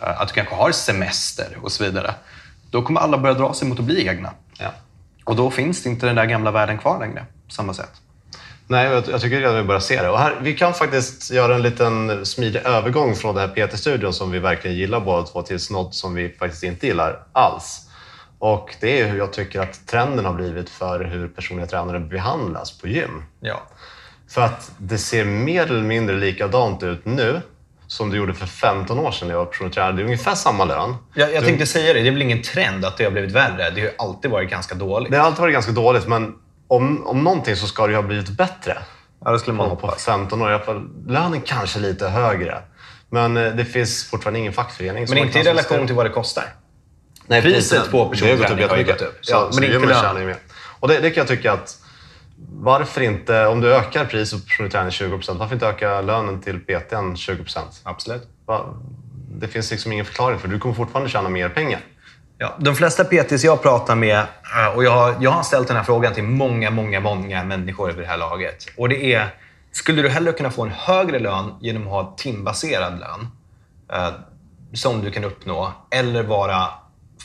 eh, 0.01 0.21
att 0.21 0.27
du 0.27 0.33
kanske 0.33 0.55
har 0.55 0.71
semester 0.71 1.57
och 1.61 1.71
så 1.71 1.83
vidare, 1.83 2.13
då 2.71 2.81
kommer 2.81 3.01
alla 3.01 3.17
börja 3.17 3.35
dra 3.35 3.53
sig 3.53 3.67
mot 3.67 3.79
att 3.79 3.85
bli 3.85 4.07
egna. 4.07 4.31
Ja. 4.59 4.71
Och 5.23 5.35
då 5.35 5.51
finns 5.51 5.83
det 5.83 5.89
inte 5.89 6.05
den 6.05 6.15
där 6.15 6.25
gamla 6.25 6.51
världen 6.51 6.77
kvar 6.77 6.99
längre 6.99 7.25
på 7.47 7.53
samma 7.53 7.73
sätt. 7.73 7.91
Nej, 8.67 8.89
jag, 8.89 9.03
jag 9.09 9.21
tycker 9.21 9.39
redan 9.39 9.55
vi 9.55 9.63
börjar 9.63 9.79
se 9.79 10.01
det. 10.01 10.09
Och 10.09 10.19
här, 10.19 10.35
vi 10.41 10.55
kan 10.55 10.73
faktiskt 10.73 11.31
göra 11.31 11.55
en 11.55 11.61
liten 11.61 12.25
smidig 12.25 12.61
övergång 12.65 13.15
från 13.15 13.35
det 13.35 13.41
här 13.41 13.47
PT-studion 13.47 14.13
som 14.13 14.31
vi 14.31 14.39
verkligen 14.39 14.77
gillar 14.77 14.99
båda 14.99 15.23
två 15.23 15.41
till 15.41 15.59
något 15.71 15.95
som 15.95 16.13
vi 16.13 16.29
faktiskt 16.29 16.63
inte 16.63 16.87
gillar 16.87 17.23
alls. 17.31 17.89
Och 18.39 18.75
det 18.79 19.01
är 19.01 19.07
hur 19.07 19.17
jag 19.17 19.33
tycker 19.33 19.61
att 19.61 19.87
trenden 19.87 20.25
har 20.25 20.33
blivit 20.33 20.69
för 20.69 21.05
hur 21.05 21.27
personliga 21.27 21.67
tränare 21.67 21.99
behandlas 21.99 22.77
på 22.77 22.87
gym. 22.87 23.23
Ja. 23.39 23.61
För 24.29 24.41
att 24.41 24.71
det 24.77 24.97
ser 24.97 25.25
mer 25.25 25.63
eller 25.63 25.81
mindre 25.83 26.15
likadant 26.15 26.83
ut 26.83 27.05
nu 27.05 27.41
som 27.87 28.09
det 28.09 28.17
gjorde 28.17 28.33
för 28.33 28.45
15 28.45 28.99
år 28.99 29.11
sedan 29.11 29.27
när 29.27 29.35
jag 29.35 29.39
var 29.39 29.45
personlig 29.45 29.73
tränare. 29.73 29.93
Det 29.95 30.01
är 30.01 30.05
ungefär 30.05 30.35
samma 30.35 30.65
lön. 30.65 30.95
Jag, 31.13 31.33
jag 31.33 31.41
Du- 31.43 31.47
tänkte 31.47 31.65
säga 31.65 31.93
det, 31.93 31.99
det 32.01 32.07
är 32.07 32.11
väl 32.11 32.21
ingen 32.21 32.41
trend 32.41 32.85
att 32.85 32.97
det 32.97 33.03
har 33.03 33.11
blivit 33.11 33.31
värre. 33.31 33.69
Det 33.69 33.81
har 33.81 33.91
alltid 34.07 34.31
varit 34.31 34.49
ganska 34.49 34.75
dåligt. 34.75 35.11
Det 35.11 35.17
har 35.17 35.25
alltid 35.25 35.41
varit 35.41 35.53
ganska 35.53 35.71
dåligt, 35.71 36.07
men 36.07 36.33
om, 36.67 37.07
om 37.07 37.23
någonting 37.23 37.55
så 37.55 37.67
ska 37.67 37.83
det 37.87 37.89
ju 37.91 37.95
ha 37.95 38.03
blivit 38.03 38.29
bättre. 38.29 38.77
Ja, 39.25 39.31
det 39.31 39.39
skulle 39.39 39.57
man 39.57 39.69
på, 39.69 39.75
på 39.75 39.87
hoppas. 39.87 40.05
15 40.05 40.41
år. 40.41 40.85
Lönen 41.11 41.41
kanske 41.41 41.79
lite 41.79 42.07
högre. 42.07 42.57
Men 43.09 43.37
eh, 43.37 43.51
det 43.55 43.65
finns 43.65 44.09
fortfarande 44.09 44.39
ingen 44.39 44.53
fackförening 44.53 45.07
som 45.07 45.15
Men 45.15 45.23
inte 45.25 45.39
i 45.39 45.43
relation 45.43 45.87
till 45.87 45.95
vad 45.95 46.05
det 46.05 46.09
kostar. 46.09 46.43
Nej, 47.27 47.41
priset 47.41 47.91
på 47.91 48.09
personlig 48.09 48.47
träning 48.47 48.69
har 48.69 48.77
ju 48.77 48.83
gått 48.83 49.01
upp. 49.01 49.19
Så, 49.21 49.33
Ja, 49.33 49.47
så 49.51 49.59
men 49.59 49.61
det 49.61 49.65
inte 49.65 49.73
gör 49.73 49.79
man 49.79 49.89
lön. 49.89 50.01
tjänar 50.01 50.19
ju 50.19 50.25
mer. 50.27 50.37
Och 50.79 50.87
det, 50.87 50.99
det 50.99 51.09
kan 51.09 51.21
jag 51.21 51.27
tycka 51.27 51.53
att 51.53 51.77
varför 52.51 53.01
inte, 53.01 53.45
om 53.47 53.61
du 53.61 53.73
ökar 53.75 54.05
priset 54.05 54.39
på 54.41 54.45
personlig 54.47 54.71
träning 54.71 54.89
20% 54.89 55.37
varför 55.37 55.53
inte 55.55 55.67
öka 55.67 56.01
lönen 56.01 56.41
till 56.41 56.59
PTn 56.59 57.15
20 57.15 57.43
Absolut. 57.83 58.27
Va- 58.45 58.73
Det 59.31 59.47
finns 59.47 59.71
liksom 59.71 59.91
ingen 59.91 60.05
förklaring 60.05 60.39
för. 60.39 60.47
Du 60.47 60.59
kommer 60.59 60.75
fortfarande 60.75 61.09
tjäna 61.09 61.29
mer 61.29 61.49
pengar. 61.49 61.79
Ja, 62.37 62.55
de 62.59 62.75
flesta 62.75 63.03
PTs 63.03 63.43
jag 63.43 63.61
pratar 63.61 63.95
med, 63.95 64.19
eh, 64.19 64.75
och 64.75 64.83
jag 64.83 64.91
har, 64.91 65.15
jag 65.19 65.31
har 65.31 65.43
ställt 65.43 65.67
den 65.67 65.77
här 65.77 65.83
frågan 65.83 66.13
till 66.13 66.23
många, 66.23 66.69
många, 66.71 66.99
många 66.99 67.43
människor 67.43 67.89
över 67.89 68.01
det 68.01 68.07
här 68.07 68.17
laget. 68.17 68.65
Och 68.77 68.89
det 68.89 69.13
är, 69.13 69.27
skulle 69.71 70.01
du 70.01 70.09
hellre 70.09 70.31
kunna 70.31 70.51
få 70.51 70.63
en 70.63 70.71
högre 70.71 71.19
lön 71.19 71.53
genom 71.61 71.81
att 71.83 71.89
ha 71.89 72.15
timbaserad 72.17 72.99
lön, 72.99 73.27
eh, 73.93 74.13
som 74.73 75.01
du 75.01 75.11
kan 75.11 75.23
uppnå, 75.23 75.73
eller 75.91 76.23
vara 76.23 76.67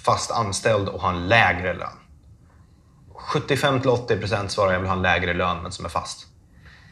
fast 0.04 0.30
anställd 0.30 0.88
och 0.88 1.00
ha 1.00 1.10
en 1.10 1.28
lägre 1.28 1.74
lön? 1.74 1.88
75-80% 3.24 4.48
svarar 4.48 4.72
jag 4.72 4.80
vill 4.80 4.88
ha 4.88 4.96
en 4.96 5.02
lägre 5.02 5.34
lön, 5.34 5.62
men 5.62 5.72
som 5.72 5.84
är 5.84 5.88
fast. 5.88 6.26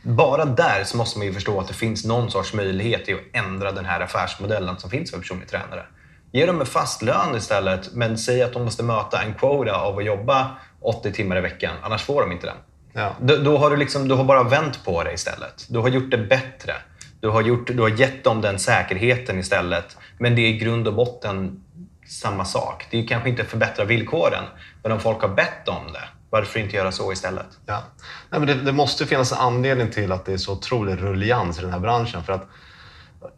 Bara 0.03 0.45
där 0.45 0.85
så 0.85 0.97
måste 0.97 1.19
man 1.19 1.27
ju 1.27 1.33
förstå 1.33 1.61
att 1.61 1.69
det 1.69 1.75
finns 1.75 2.05
någon 2.05 2.31
sorts 2.31 2.55
möjlighet 2.55 3.09
i 3.09 3.15
att 3.15 3.21
ändra 3.33 3.73
den 3.73 3.85
här 3.85 4.01
affärsmodellen 4.01 4.79
som 4.79 4.91
finns 4.91 5.11
för 5.11 5.19
personlig 5.19 5.49
tränare. 5.49 5.87
Ge 6.33 6.47
dem 6.47 6.61
en 6.61 6.67
fast 6.67 7.03
lön 7.03 7.37
istället, 7.37 7.95
men 7.95 8.19
säg 8.19 8.43
att 8.43 8.53
de 8.53 8.65
måste 8.65 8.83
möta 8.83 9.23
en 9.23 9.35
quota 9.35 9.75
av 9.75 9.99
att 9.99 10.05
jobba 10.05 10.51
80 10.81 11.13
timmar 11.13 11.39
i 11.39 11.41
veckan, 11.41 11.77
annars 11.83 12.03
får 12.03 12.21
de 12.21 12.33
inte 12.33 12.47
den. 12.47 12.57
Ja. 12.93 13.17
Då, 13.21 13.37
då, 13.37 13.59
har 13.59 13.71
du 13.71 13.77
liksom, 13.77 14.09
du 14.09 14.15
har 14.15 14.25
bara 14.25 14.43
vänt 14.43 14.85
på 14.85 15.05
det 15.05 15.13
istället. 15.13 15.67
Du 15.69 15.79
har 15.79 15.89
gjort 15.89 16.11
det 16.11 16.19
bättre. 16.19 16.75
Du 17.21 17.29
har, 17.29 17.43
gjort, 17.43 17.67
du 17.67 17.81
har 17.81 17.89
gett 17.89 18.25
dem 18.25 18.41
den 18.41 18.59
säkerheten 18.59 19.39
istället. 19.39 19.97
Men 20.19 20.37
det 20.37 20.43
är 20.43 20.49
i 20.49 20.59
grund 20.59 20.89
och 20.89 20.95
botten 20.95 21.65
samma 22.09 22.45
sak. 22.45 22.87
Det 22.91 22.99
är 22.99 23.07
kanske 23.07 23.29
inte 23.29 23.45
förbättra 23.45 23.85
villkoren, 23.85 24.45
men 24.83 24.93
om 24.93 25.01
folk 25.01 25.23
har 25.23 25.29
bett 25.29 25.69
om 25.69 25.93
det, 25.93 26.05
varför 26.33 26.61
inte 26.61 26.77
göra 26.77 26.93
så 26.93 27.13
istället? 27.13 27.47
Ja. 27.67 27.83
Nej, 28.31 28.41
men 28.41 28.47
det, 28.47 28.55
det 28.55 28.73
måste 28.73 29.07
finnas 29.07 29.33
en 29.33 29.39
anledning 29.39 29.91
till 29.91 30.13
att 30.13 30.25
det 30.25 30.33
är 30.33 30.37
så 30.37 30.53
otrolig 30.53 31.03
rullians 31.03 31.59
i 31.59 31.63
den 31.63 31.73
här 31.73 31.79
branschen. 31.81 32.25
För 32.25 32.33
att 32.33 32.49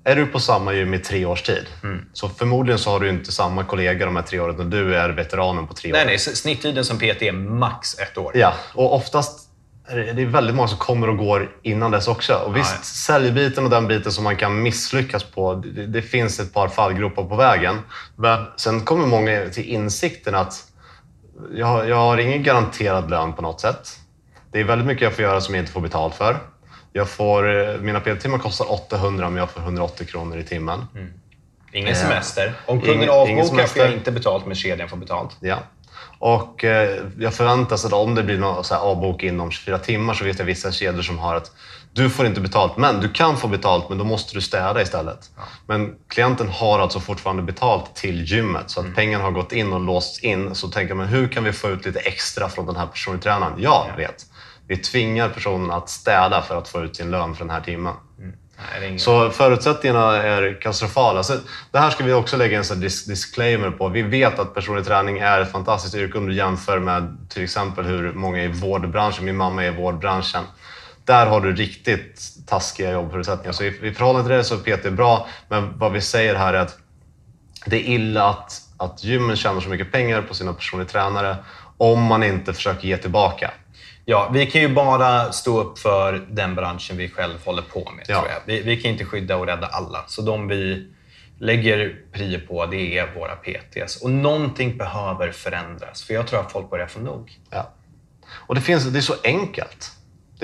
är 0.05 0.17
du 0.17 0.27
på 0.27 0.41
samma 0.41 0.73
gym 0.73 0.95
i 0.95 0.99
tre 0.99 1.25
års 1.25 1.43
tid, 1.43 1.67
Mm. 1.83 2.05
så 2.13 2.29
förmodligen 2.29 2.79
så 2.79 2.91
har 2.91 3.01
du 3.01 3.09
inte 3.09 3.33
samma 3.33 3.65
kollegor 3.65 4.07
de 4.07 4.17
här 4.17 4.23
tre 4.23 4.41
åren 4.41 4.59
och 4.61 4.67
du 4.67 4.97
är 4.97 5.09
veteranen 5.09 5.67
på 5.67 5.75
tre 5.75 5.91
år. 5.93 5.97
Nej, 5.97 6.07
nej, 6.07 6.15
s- 6.15 6.37
snitttiden 6.37 6.85
som 6.85 6.99
PT 6.99 7.23
är 7.23 7.33
max 7.33 7.99
ett 7.99 8.19
år. 8.19 8.33
Ja, 8.35 8.53
och 8.75 8.95
oftast 8.95 9.41
är 9.89 9.97
det 9.97 10.13
det 10.13 10.23
är 10.23 10.27
väldigt 10.27 10.57
många 10.57 10.69
som 10.69 10.79
kommer 10.79 11.09
och 11.11 11.17
går 11.19 11.51
innan 11.63 11.91
dess 11.91 12.09
också. 12.09 12.35
Och 12.35 12.57
visst, 12.57 12.71
Ja, 12.71 12.77
ja. 12.79 12.83
säljbiten 12.85 13.65
och 13.65 13.71
den 13.71 13.89
biten 13.89 14.13
som 14.13 14.25
man 14.25 14.37
kan 14.37 14.63
misslyckas 14.63 15.25
på, 15.25 15.55
det, 15.55 15.87
det 15.87 16.03
finns 16.03 16.41
ett 16.41 16.55
par 16.55 16.69
fallgropar 16.69 17.25
på 17.25 17.37
vägen. 17.37 17.79
Men 18.17 18.45
sen 18.57 18.81
kommer 18.81 19.07
många 19.07 19.49
till 19.49 19.65
insikten 19.65 20.35
att 20.35 20.55
jag, 21.55 21.67
har- 21.67 21.85
jag 21.85 21.97
har 21.97 22.19
ingen 22.19 22.43
garanterad 22.43 23.11
lön 23.11 23.33
på 23.33 23.43
något 23.43 23.61
sätt. 23.61 23.99
Det 24.53 24.61
är 24.61 24.65
väldigt 24.65 24.87
mycket 24.87 25.03
jag 25.03 25.13
får 25.13 25.23
göra 25.25 25.41
som 25.41 25.55
jag 25.55 25.63
inte 25.63 25.73
får 25.73 25.81
betalt 25.81 26.15
för. 26.15 26.39
Jag 26.93 27.09
får, 27.09 27.69
eh, 27.69 27.81
mina 27.81 28.01
PT-timmar 28.01 28.39
kostar 28.39 28.73
800 28.73 29.31
men 29.31 29.39
jag 29.39 29.51
får 29.51 29.61
180 29.61 30.07
kronor 30.07 30.39
i 30.39 30.45
timmen. 30.45 30.85
Ingen 31.73 31.89
Ja. 31.89 31.95
semester. 31.95 32.53
Om 32.67 32.81
kunden 32.81 33.11
avbokar 33.11 33.67
får 33.67 33.83
jag 33.83 33.93
inte 33.93 34.13
betalt, 34.13 34.47
men 34.47 34.55
kedjan 34.57 34.89
får 34.89 34.97
betalt. 34.97 35.37
Ja. 35.41 35.57
Och 36.19 36.65
eh, 36.65 36.99
jag 37.19 37.35
förväntar 37.35 37.77
sig 37.77 37.89
att 37.89 37.93
om 37.95 38.15
det 38.15 38.23
blir 38.23 38.39
någon 38.39 38.65
så 38.65 38.75
avbok 38.75 39.23
inom 39.23 39.51
24 39.51 39.79
timmar 39.79 40.15
så 40.15 40.25
vet 40.25 40.39
jag 40.39 40.47
vissa 40.47 40.73
kedjor 40.73 41.03
som 41.03 41.19
har 41.19 41.35
att 41.37 41.53
du 41.95 42.11
får 42.11 42.27
inte 42.27 42.41
betalt, 42.41 42.77
men 42.77 43.01
du 43.01 43.09
kan 43.09 43.37
få 43.37 43.49
betalt, 43.49 43.89
men 43.89 43.99
då 43.99 44.05
måste 44.05 44.35
du 44.35 44.41
städa 44.41 44.83
istället. 44.83 45.31
Men 45.67 45.95
klienten 46.09 46.49
har 46.49 46.79
alltså 46.79 47.01
fortfarande 47.01 47.43
betalt 47.43 47.95
till 47.95 48.25
gymmet, 48.25 48.71
så 48.71 48.81
att 48.81 48.95
pengarna 48.95 49.25
har 49.25 49.31
gått 49.31 49.53
in 49.53 49.73
och 49.73 49.81
låsts 49.81 50.25
in. 50.25 50.55
Så 50.55 50.69
tänker 50.69 50.95
man, 50.95 51.07
hur 51.07 51.29
kan 51.29 51.45
vi 51.45 51.53
få 51.53 51.69
ut 51.69 51.87
lite 51.87 52.01
extra 52.01 52.49
från 52.49 52.67
den 52.67 52.77
här 52.77 52.87
personliga 52.87 53.23
tränaren? 53.23 53.53
Jag 53.59 53.87
vet. 53.97 54.27
Vi 54.67 54.77
tvingar 54.77 55.29
personen 55.29 55.71
att 55.71 55.89
städa 55.89 56.43
för 56.43 56.59
att 56.59 56.69
få 56.69 56.85
ut 56.85 56.97
sin 56.97 57.11
lön 57.11 57.35
för 57.35 57.45
den 57.45 57.55
här 57.55 57.61
timmen. 57.61 57.95
Nej, 58.19 58.89
ingen... 58.89 58.99
Så 58.99 59.31
förutsättningarna 59.31 60.17
är 60.17 60.61
katastrofala. 60.61 61.23
Så 61.23 61.37
det 61.71 61.79
här 61.79 61.91
ska 61.91 62.05
vi 62.05 62.13
också 62.13 62.37
lägga 62.37 62.59
en 62.59 62.65
sån 62.65 62.81
dis- 62.81 63.09
disclaimer 63.09 63.71
på. 63.71 63.89
Vi 63.89 64.03
vet 64.03 64.39
att 64.39 64.55
personlig 64.55 64.85
träning 64.85 65.19
är 65.19 65.41
ett 65.41 65.53
fantastiskt 65.53 65.95
yrke 65.95 66.19
om 66.19 66.27
du 66.27 66.35
jämför 66.35 66.79
med 66.79 67.17
till 67.29 67.45
exempel 67.45 67.85
hur 67.85 68.13
många 68.13 68.43
i 68.43 68.49
vårdbranschen. 68.49 69.25
Min 69.25 69.37
mamma 69.37 69.65
är 69.65 69.73
i 69.73 69.77
vårdbranschen. 69.77 70.45
Där 71.05 71.27
har 71.27 71.41
du 71.41 71.55
riktigt 71.55 72.23
taskiga 72.47 72.93
jobbförutsättningar. 72.93 73.53
Så 73.53 73.65
i, 73.65 73.89
i 73.89 73.93
förhållande 73.95 74.29
till 74.29 74.37
det 74.37 74.45
så 74.45 74.55
är 74.55 74.77
PT 74.77 74.93
bra, 74.93 75.29
men 75.49 75.79
vad 75.79 75.93
vi 75.93 76.01
säger 76.01 76.35
här 76.35 76.55
är 76.55 76.59
att 76.59 76.79
det 77.67 77.77
är 77.77 77.95
illa 77.95 78.29
att, 78.29 78.61
att 78.77 79.05
gymmen 79.05 79.37
tjänar 79.37 79.61
så 79.61 79.69
mycket 79.69 79.93
pengar 79.93 80.23
på 80.23 80.35
sina 80.35 80.53
personliga 80.53 80.89
tränare 80.89 81.37
om 81.77 82.03
man 82.03 82.23
inte 82.23 82.53
försöker 82.53 82.89
ge 82.89 82.97
tillbaka. 82.97 83.51
Ja, 84.05 84.31
vi 84.33 84.47
kan 84.47 84.61
ju 84.61 84.69
bara 84.69 85.33
stå 85.33 85.61
upp 85.61 85.79
för 85.79 86.27
den 86.31 86.55
branschen 86.55 86.97
vi 86.97 87.09
själv 87.09 87.45
håller 87.45 87.63
på 87.63 87.93
med. 87.97 88.05
Ja. 88.09 88.21
Tror 88.21 88.31
jag. 88.31 88.41
Vi, 88.47 88.63
vi 88.63 88.77
kan 88.77 88.91
inte 88.91 89.05
skydda 89.05 89.37
och 89.37 89.47
rädda 89.47 89.67
alla. 89.67 90.05
Så 90.07 90.23
de 90.23 90.49
vi 90.49 90.89
lägger 91.39 91.97
prio 92.13 92.41
på, 92.41 92.67
det 92.67 92.99
är 92.99 93.15
våra 93.15 93.37
PTs. 93.37 94.03
Och 94.03 94.11
någonting 94.11 94.77
behöver 94.77 95.33
förändras, 95.33 96.05
för 96.05 96.15
jag 96.15 96.27
tror 96.27 96.41
att 96.41 96.53
folk 96.53 96.71
börjar 96.71 96.87
få 96.87 97.01
nog. 97.01 97.39
Ja. 97.51 97.71
Och 98.31 98.55
det, 98.55 98.61
finns, 98.61 98.85
det 98.85 98.99
är 98.99 99.03
så 99.03 99.15
enkelt. 99.25 99.93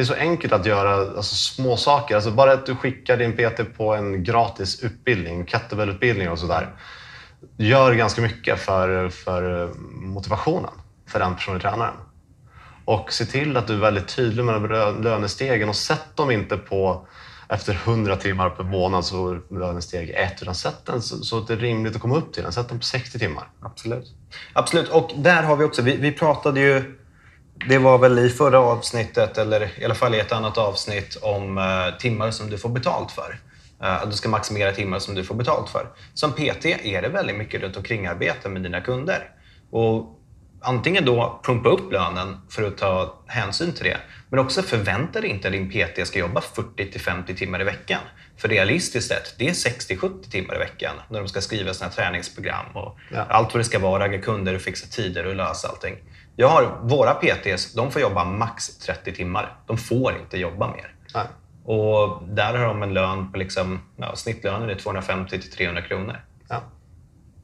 Det 0.00 0.04
är 0.04 0.06
så 0.06 0.14
enkelt 0.14 0.52
att 0.52 0.66
göra 0.66 0.94
alltså, 0.94 1.34
små 1.34 1.76
saker. 1.76 2.14
Alltså, 2.14 2.30
bara 2.30 2.52
att 2.52 2.66
du 2.66 2.76
skickar 2.76 3.16
din 3.16 3.32
PT 3.32 3.76
på 3.76 3.94
en 3.94 4.24
gratis 4.24 4.82
utbildning, 4.82 5.46
kettlebellutbildning 5.46 6.30
och 6.30 6.38
sådär, 6.38 6.74
gör 7.56 7.94
ganska 7.94 8.22
mycket 8.22 8.60
för, 8.60 9.08
för 9.08 9.70
motivationen 9.92 10.70
för 11.08 11.18
den 11.18 11.34
personliga 11.34 11.70
tränaren. 11.70 11.94
Och 12.84 13.12
se 13.12 13.24
till 13.24 13.56
att 13.56 13.66
du 13.66 13.74
är 13.74 13.78
väldigt 13.78 14.08
tydlig 14.08 14.44
med 14.44 14.70
lönestegen 15.04 15.68
och 15.68 15.76
sätt 15.76 16.16
dem 16.16 16.30
inte 16.30 16.56
på 16.56 17.06
efter 17.48 17.74
100 17.74 18.16
timmar 18.16 18.50
per 18.50 18.64
månad 18.64 19.04
så 19.04 19.30
är 19.30 19.58
lönesteg 19.58 20.10
ett. 20.10 20.42
utan 20.42 20.54
sätt 20.54 20.86
den 20.86 21.02
så, 21.02 21.16
så 21.16 21.38
att 21.38 21.46
det 21.46 21.54
är 21.54 21.58
rimligt 21.58 21.96
att 21.96 22.02
komma 22.02 22.16
upp 22.16 22.32
till 22.32 22.42
den. 22.42 22.52
Sätt 22.52 22.68
den 22.68 22.78
på 22.78 22.84
60 22.84 23.18
timmar. 23.18 23.48
Absolut. 23.60 24.14
Absolut. 24.52 24.88
Och 24.88 25.10
där 25.16 25.42
har 25.42 25.56
vi 25.56 25.64
också, 25.64 25.82
vi, 25.82 25.96
vi 25.96 26.12
pratade 26.12 26.60
ju, 26.60 26.99
det 27.68 27.78
var 27.78 27.98
väl 27.98 28.18
i 28.18 28.28
förra 28.30 28.58
avsnittet, 28.60 29.38
eller 29.38 29.70
i 29.80 29.84
alla 29.84 29.94
fall 29.94 30.14
i 30.14 30.18
ett 30.20 30.32
annat 30.32 30.58
avsnitt, 30.58 31.16
om 31.22 31.58
eh, 31.58 31.98
timmar 31.98 32.30
som 32.30 32.50
du 32.50 32.58
får 32.58 32.68
betalt 32.68 33.10
för. 33.12 33.38
Eh, 33.82 34.02
att 34.02 34.10
du 34.10 34.16
ska 34.16 34.28
maximera 34.28 34.72
timmar 34.72 34.98
som 34.98 35.14
du 35.14 35.24
får 35.24 35.34
betalt 35.34 35.70
för. 35.70 35.86
Som 36.14 36.32
PT 36.32 36.66
är 36.66 37.02
det 37.02 37.08
väldigt 37.08 37.36
mycket 37.36 37.62
runt 37.62 37.76
omkring 37.76 38.06
arbete 38.06 38.48
med 38.48 38.62
dina 38.62 38.80
kunder. 38.80 39.30
Och 39.70 40.16
antingen 40.62 41.04
då 41.04 41.40
pumpa 41.44 41.68
upp 41.68 41.92
lönen 41.92 42.36
för 42.50 42.62
att 42.62 42.78
ta 42.78 43.14
hänsyn 43.26 43.72
till 43.72 43.84
det, 43.84 43.96
men 44.30 44.38
också 44.40 44.62
förvänta 44.62 45.20
dig 45.20 45.30
inte 45.30 45.48
att 45.48 45.52
din 45.52 45.70
PT 45.70 46.06
ska 46.06 46.18
jobba 46.18 46.40
40-50 46.76 47.34
timmar 47.36 47.60
i 47.60 47.64
veckan. 47.64 48.00
För 48.36 48.48
realistiskt 48.48 49.08
sett, 49.08 49.34
det 49.38 49.48
är 49.48 49.52
60-70 49.52 50.30
timmar 50.30 50.54
i 50.54 50.58
veckan 50.58 50.94
när 51.08 51.18
de 51.18 51.28
ska 51.28 51.40
skriva 51.40 51.74
sina 51.74 51.90
träningsprogram 51.90 52.66
och 52.74 52.98
Ja. 53.10 53.26
allt 53.28 53.54
vad 53.54 53.60
det 53.60 53.64
ska 53.64 53.78
vara, 53.78 54.02
ragga 54.04 54.18
kunder 54.18 54.54
och 54.54 54.60
fixa 54.60 54.86
tider 54.86 55.26
och 55.26 55.34
lösa 55.34 55.68
allting. 55.68 55.96
Jag 56.36 56.48
har, 56.48 56.78
våra 56.82 57.14
PTs, 57.14 57.74
de 57.74 57.90
får 57.90 58.02
jobba 58.02 58.24
max 58.24 58.78
30 58.78 59.12
timmar. 59.12 59.56
De 59.66 59.76
får 59.76 60.16
inte 60.20 60.38
jobba 60.38 60.70
mer. 60.70 60.94
Nej. 61.14 61.26
Och 61.64 62.22
där 62.28 62.58
har 62.58 62.66
de 62.66 62.82
en 62.82 62.94
lön 62.94 63.32
på 63.32 63.38
liksom, 63.38 63.80
ja, 63.96 64.16
snittlönen 64.16 64.70
är 64.70 64.74
250-300 64.74 65.88
kronor. 65.88 66.16
Ja. 66.48 66.62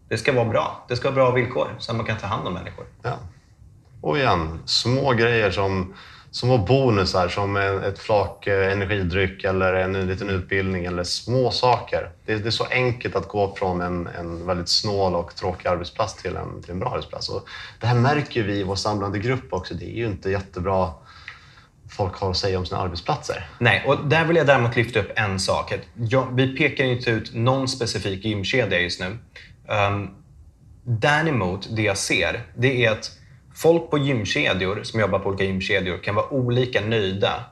Det 0.08 0.18
ska 0.18 0.32
vara 0.32 0.44
bra. 0.44 0.84
Det 0.88 0.96
ska 0.96 1.10
vara 1.10 1.14
bra 1.14 1.30
villkor 1.30 1.68
så 1.78 1.90
att 1.90 1.96
man 1.96 2.06
kan 2.06 2.18
ta 2.18 2.26
hand 2.26 2.46
om 2.46 2.54
människor. 2.54 2.86
Ja. 3.02 3.18
Och 4.00 4.18
igen, 4.18 4.60
små 4.64 5.12
grejer 5.12 5.50
som 5.50 5.94
små 6.36 6.58
bonusar 6.58 7.28
som 7.28 7.56
en, 7.56 7.82
ett 7.82 7.98
flak 7.98 8.46
eh, 8.46 8.72
energidryck 8.72 9.44
eller 9.44 9.74
en, 9.74 10.06
liten 10.06 10.30
utbildning 10.30 10.84
eller 10.84 11.04
små 11.04 11.50
saker. 11.50 12.10
Det, 12.26 12.34
det 12.34 12.48
är 12.48 12.50
så 12.50 12.64
enkelt 12.64 13.16
att 13.16 13.28
gå 13.28 13.54
från 13.58 13.80
en, 13.80 14.06
en 14.06 14.46
väldigt 14.46 14.68
snål 14.68 15.14
och 15.14 15.34
tråkig 15.34 15.68
arbetsplats 15.68 16.14
till 16.14 16.36
en, 16.36 16.62
till 16.62 16.70
en 16.70 16.78
bra 16.78 16.90
arbetsplats. 16.90 17.28
Och 17.28 17.48
det 17.80 17.86
här 17.86 17.94
märker 17.94 18.42
vi 18.42 18.60
i 18.60 18.62
vår 18.62 18.74
samlande 18.74 19.18
grupp 19.18 19.52
också. 19.52 19.74
Det 19.74 19.84
är 19.84 19.96
ju 19.96 20.06
inte 20.06 20.30
jättebra 20.30 20.90
folk 21.90 22.14
har 22.14 22.30
att 22.30 22.36
säga 22.36 22.58
om 22.58 22.66
sina 22.66 22.80
arbetsplatser. 22.80 23.48
Nej, 23.58 23.84
och 23.86 24.06
där 24.06 24.24
vill 24.24 24.36
jag 24.36 24.46
däremot 24.46 24.76
lyfta 24.76 25.00
upp 25.00 25.12
en 25.16 25.40
sak. 25.40 25.74
Jag, 25.94 26.36
vi 26.36 26.56
pekar 26.56 26.84
inte 26.84 27.10
ut 27.10 27.34
någon 27.34 27.68
specifik 27.68 28.24
gymkedja 28.24 28.80
just 28.80 29.00
nu. 29.00 29.06
Um, 29.06 30.10
däremot, 30.84 31.76
det 31.76 31.82
jag 31.82 31.98
ser, 31.98 32.42
det 32.56 32.84
är 32.84 32.90
att 32.90 33.10
folk 33.56 33.90
på 33.90 33.98
gymkedjor 33.98 34.80
som 34.82 35.00
jobbar 35.00 35.18
på 35.18 35.28
olika 35.28 35.44
gymkedjor 35.44 35.98
kan 35.98 36.14
vara 36.14 36.28
olika 36.32 36.80
nöjda 36.80 37.44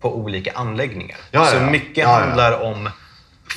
på 0.00 0.16
olika 0.16 0.52
anläggningar. 0.52 1.18
Ja, 1.30 1.40
ja, 1.40 1.46
Så 1.46 1.56
ja. 1.56 1.70
mycket 1.70 1.96
Ja, 1.96 2.02
ja. 2.02 2.26
handlar 2.26 2.60
om 2.60 2.90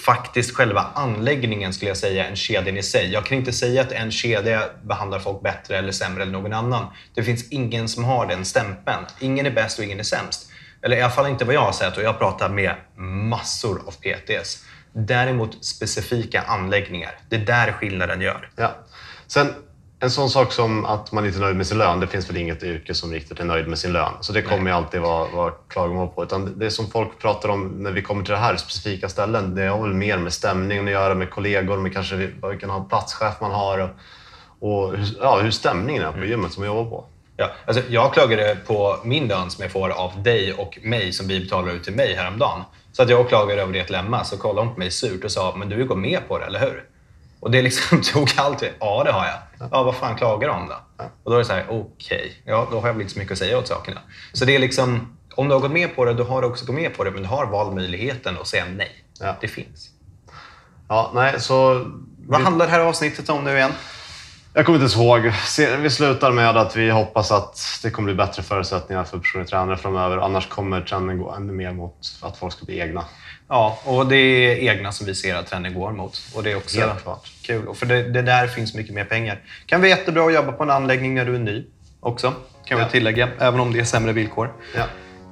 faktiskt 0.06 0.56
själva 0.56 0.86
anläggningen 0.94 1.74
skulle 1.74 1.90
jag 1.90 1.98
säga, 1.98 2.26
än 2.26 2.36
kedjan 2.36 2.78
i 2.78 2.84
sig. 2.84 3.12
Jag 3.12 3.26
kan 3.26 3.38
inte 3.38 3.54
säga 3.54 3.82
att 3.82 3.92
en 3.92 4.12
kedja 4.12 4.64
behandlar 4.84 5.20
folk 5.20 5.42
bättre 5.42 5.78
eller 5.78 5.92
sämre 5.92 6.24
än 6.24 6.32
någon 6.32 6.54
annan. 6.54 6.86
Det 7.14 7.24
finns 7.24 7.50
ingen 7.50 7.88
som 7.90 8.04
har 8.04 8.26
den 8.26 8.46
stämpeln. 8.46 9.06
Ingen 9.20 9.46
är 9.46 9.52
bäst 9.52 9.80
och 9.80 9.86
ingen 9.86 10.00
är 10.00 10.04
sämst. 10.04 10.50
Eller 10.82 10.98
i 10.98 11.02
alla 11.02 11.14
fall 11.14 11.30
inte 11.30 11.46
vad 11.46 11.56
jag 11.56 11.62
har 11.62 11.72
sett 11.72 11.98
och 11.98 12.04
jag 12.04 12.20
pratar 12.20 12.50
med 12.50 12.76
massor 12.98 13.82
av 13.88 13.92
PTs. 13.92 14.64
Däremot 14.94 15.66
specifika 15.66 16.42
anläggningar. 16.42 17.12
Det 17.30 17.36
är 17.36 17.46
där 17.46 17.72
skillnaden 17.72 18.22
gör. 18.22 18.50
Ja. 18.56 18.76
Sen 19.28 19.54
en 20.04 20.12
sån 20.12 20.30
sak 20.30 20.54
som 20.54 20.86
att 20.86 21.12
man 21.12 21.26
inte 21.26 21.38
är 21.38 21.42
nöjd 21.42 21.56
med 21.56 21.68
sin 21.68 21.78
lön. 21.78 22.00
Det 22.00 22.08
finns 22.08 22.30
väl 22.30 22.38
inget 22.38 22.64
yrke 22.64 22.94
som 22.94 23.12
riktigt 23.12 23.40
är 23.40 23.46
nöjd 23.46 23.68
med 23.68 23.80
sin 23.80 23.94
lön. 23.94 24.12
Så 24.22 24.34
det 24.34 24.42
kommer 24.42 24.72
ju 24.72 24.78
alltid 24.78 25.02
vara, 25.02 25.28
vara 25.28 25.52
klagomål 25.52 26.08
på. 26.08 26.24
Utan 26.24 26.60
det 26.60 26.72
som 26.72 26.88
folk 26.88 27.20
pratar 27.20 27.50
om 27.50 27.68
när 27.68 27.92
vi 27.92 28.02
kommer 28.02 28.24
till 28.24 28.32
det 28.32 28.40
här 28.40 28.56
specifika 28.56 29.10
ställen, 29.10 29.56
det 29.56 29.68
har 29.68 29.82
väl 29.82 29.94
mer 29.94 30.18
med 30.18 30.34
stämningen 30.34 30.86
att 30.86 30.92
göra, 30.92 31.16
med 31.16 31.30
kollegor, 31.30 31.78
med 31.78 31.94
kanske 31.94 32.16
vilken 32.16 32.86
platschef 32.90 33.42
man 33.42 33.52
har 33.52 33.80
och, 33.80 33.90
och 34.60 34.98
hur, 34.98 35.18
ja, 35.22 35.40
hur 35.40 35.52
stämningen 35.52 36.04
är 36.04 36.12
på 36.12 36.26
gymmet 36.26 36.52
som 36.52 36.64
jag 36.64 36.76
jobbar 36.76 36.90
på. 36.90 37.06
Ja, 37.38 37.50
alltså 37.68 37.84
jag 37.90 38.14
klagade 38.14 38.58
på 38.68 38.98
min 39.04 39.28
lön 39.28 39.50
som 39.50 39.62
jag 39.62 39.72
får 39.72 39.90
av 39.90 40.24
dig 40.24 40.54
och 40.54 40.80
mig 40.82 41.14
som 41.14 41.28
vi 41.28 41.40
betalar 41.40 41.74
ut 41.74 41.84
till 41.84 41.96
mig 41.96 42.16
häromdagen. 42.16 42.62
Så 42.92 43.04
att 43.04 43.10
jag 43.10 43.30
klagade 43.30 43.62
över 43.62 43.74
det 43.74 43.84
till 43.84 43.96
Emma, 43.96 44.24
så 44.24 44.38
kollade 44.38 44.68
hon 44.68 44.74
på 44.74 44.80
mig 44.80 44.92
surt 44.92 45.24
och 45.24 45.32
sa 45.32 45.56
“men 45.56 45.70
du 45.70 45.86
går 45.86 45.96
med 45.96 46.28
på 46.28 46.40
det, 46.40 46.46
eller 46.46 46.60
hur?” 46.60 46.93
Och 47.44 47.52
det 47.52 47.62
liksom 47.62 48.02
tog 48.14 48.32
alltid 48.38 48.70
“ja, 48.80 49.04
det 49.04 49.12
har 49.12 49.26
jag”. 49.26 49.70
Ja, 49.72 49.84
vad 49.84 49.96
fan 49.96 50.16
klagar 50.16 50.48
du 50.48 50.54
om 50.54 50.68
då? 50.68 51.06
Och 51.24 51.32
då 51.32 51.36
är 51.36 51.40
det 51.40 51.46
så 51.46 51.54
här, 51.54 51.66
okej, 51.70 52.42
ja, 52.46 52.68
då 52.72 52.80
har 52.80 52.88
jag 52.88 52.94
väl 52.94 53.02
inte 53.02 53.14
så 53.14 53.20
mycket 53.20 53.32
att 53.32 53.38
säga 53.38 53.58
åt 53.58 53.68
sakerna. 53.68 54.00
Så 54.34 54.46
det 54.46 54.56
är 54.56 54.60
liksom, 54.60 55.18
om 55.36 55.48
du 55.48 55.54
har 55.54 55.62
gått 55.62 55.72
med 55.72 55.96
på 55.96 56.06
det, 56.06 56.14
då 56.14 56.24
har 56.24 56.42
du 56.42 56.48
också 56.48 56.66
gått 56.66 56.76
med 56.76 56.98
på 56.98 57.04
det, 57.04 57.12
men 57.12 57.22
du 57.22 57.28
har 57.28 57.46
valmöjligheten 57.46 58.38
att 58.42 58.48
säga 58.48 58.66
nej. 58.66 58.92
Ja. 59.20 59.36
Det 59.42 59.48
finns. 59.48 59.90
Ja, 60.88 61.12
nej, 61.16 61.42
så... 61.42 61.86
Vad 62.28 62.42
handlar 62.42 62.66
det 62.66 62.72
här 62.72 62.80
avsnittet 62.80 63.30
om 63.30 63.44
nu 63.44 63.58
igen? 63.58 63.72
Jag 64.54 64.66
kommer 64.66 64.80
inte 64.80 64.84
ens 64.84 64.96
ihåg. 64.96 65.32
Vi 65.82 65.90
slutar 65.90 66.32
med 66.32 66.58
att 66.58 66.76
vi 66.76 66.90
hoppas 66.90 67.32
att 67.32 67.60
det 67.84 67.90
kommer 67.90 68.06
bli 68.06 68.16
bättre 68.16 68.44
förutsättningar 68.44 69.04
för 69.04 69.18
personliga 69.18 69.48
tränare 69.48 69.78
framöver. 69.78 70.18
Annars 70.18 70.50
kommer 70.50 70.82
trenden 70.82 71.18
gå 71.18 71.32
ännu 71.32 71.54
mer 71.54 71.72
mot 71.72 71.96
att 72.22 72.38
folk 72.38 72.54
ska 72.54 72.66
bli 72.66 72.80
egna. 72.80 73.06
Ja, 73.54 73.78
och 73.84 74.08
det 74.08 74.16
är 74.16 74.56
egna 74.72 74.92
som 74.92 75.06
vi 75.08 75.16
ser 75.16 75.36
att 75.36 75.48
trenden 75.48 75.74
går 75.74 75.92
mot. 75.92 76.22
Och 76.36 76.44
det 76.44 76.52
är 76.52 76.56
också 76.56 76.80
Helt 76.80 77.02
klart. 77.04 77.32
kul. 77.46 77.68
Och 77.68 77.78
för 77.78 77.86
det, 77.86 78.04
det 78.04 78.22
där 78.22 78.48
finns 78.48 78.74
mycket 78.74 78.94
mer 78.96 79.04
pengar. 79.06 79.40
kan 79.66 79.82
vara 79.82 79.90
jättebra 79.90 80.26
att 80.26 80.34
jobba 80.34 80.52
på 80.52 80.64
en 80.64 80.70
anläggning 80.70 81.16
när 81.16 81.26
du 81.26 81.36
är 81.36 81.40
ny 81.40 81.66
också, 82.00 82.34
kan 82.66 82.78
vi 82.78 82.84
Ja. 82.84 82.90
tillägga. 82.90 83.30
Även 83.40 83.60
om 83.60 83.74
det 83.74 83.80
är 83.80 83.84
sämre 83.84 84.14
villkor. 84.14 84.54
Ja. 84.76 84.84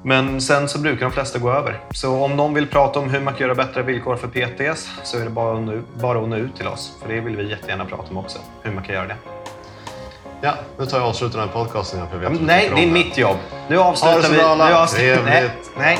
Men 0.04 0.42
sen 0.42 0.68
så 0.70 0.80
brukar 0.80 1.02
de 1.06 1.12
flesta 1.12 1.40
gå 1.40 1.52
över. 1.52 1.80
Så 1.94 2.24
om 2.24 2.36
någon 2.36 2.54
vill 2.54 2.68
prata 2.68 3.00
om 3.00 3.10
hur 3.10 3.20
man 3.20 3.34
kan 3.34 3.42
göra 3.48 3.56
bättre 3.56 3.82
villkor 3.84 4.16
för 4.16 4.28
PTS 4.28 4.90
så 5.04 5.18
är 5.20 5.24
det 5.24 5.30
bara 5.30 5.58
att 5.58 5.62
nå, 5.64 5.82
bara 6.02 6.20
att 6.24 6.30
nå 6.30 6.36
ut 6.36 6.56
till 6.56 6.68
oss. 6.68 6.92
För 7.02 7.14
det 7.14 7.20
vill 7.20 7.36
vi 7.36 7.50
jättegärna 7.50 7.86
prata 7.86 8.10
om 8.10 8.18
också. 8.18 8.40
Hur 8.64 8.72
man 8.72 8.84
kan 8.84 8.96
göra 8.96 9.08
det. 9.08 9.16
ja, 10.42 10.54
nu 10.80 10.86
tar 10.86 10.98
jag 10.98 11.04
och 11.04 11.10
avslutar 11.10 11.40
den 11.40 11.48
här 11.48 11.54
podcasten. 11.56 12.00
jag 12.12 12.20
vet 12.20 12.32
Ja, 12.32 12.38
nej, 12.42 12.72
det 12.76 12.84
är 12.84 12.88
mitt 12.92 13.18
jobb. 13.18 13.38
Nu 13.70 13.78
avslutar 13.78 14.30
vi. 14.30 14.38
nu 14.38 14.74
avslutar, 14.76 15.24
nej, 15.26 15.50
nej. 15.78 16.00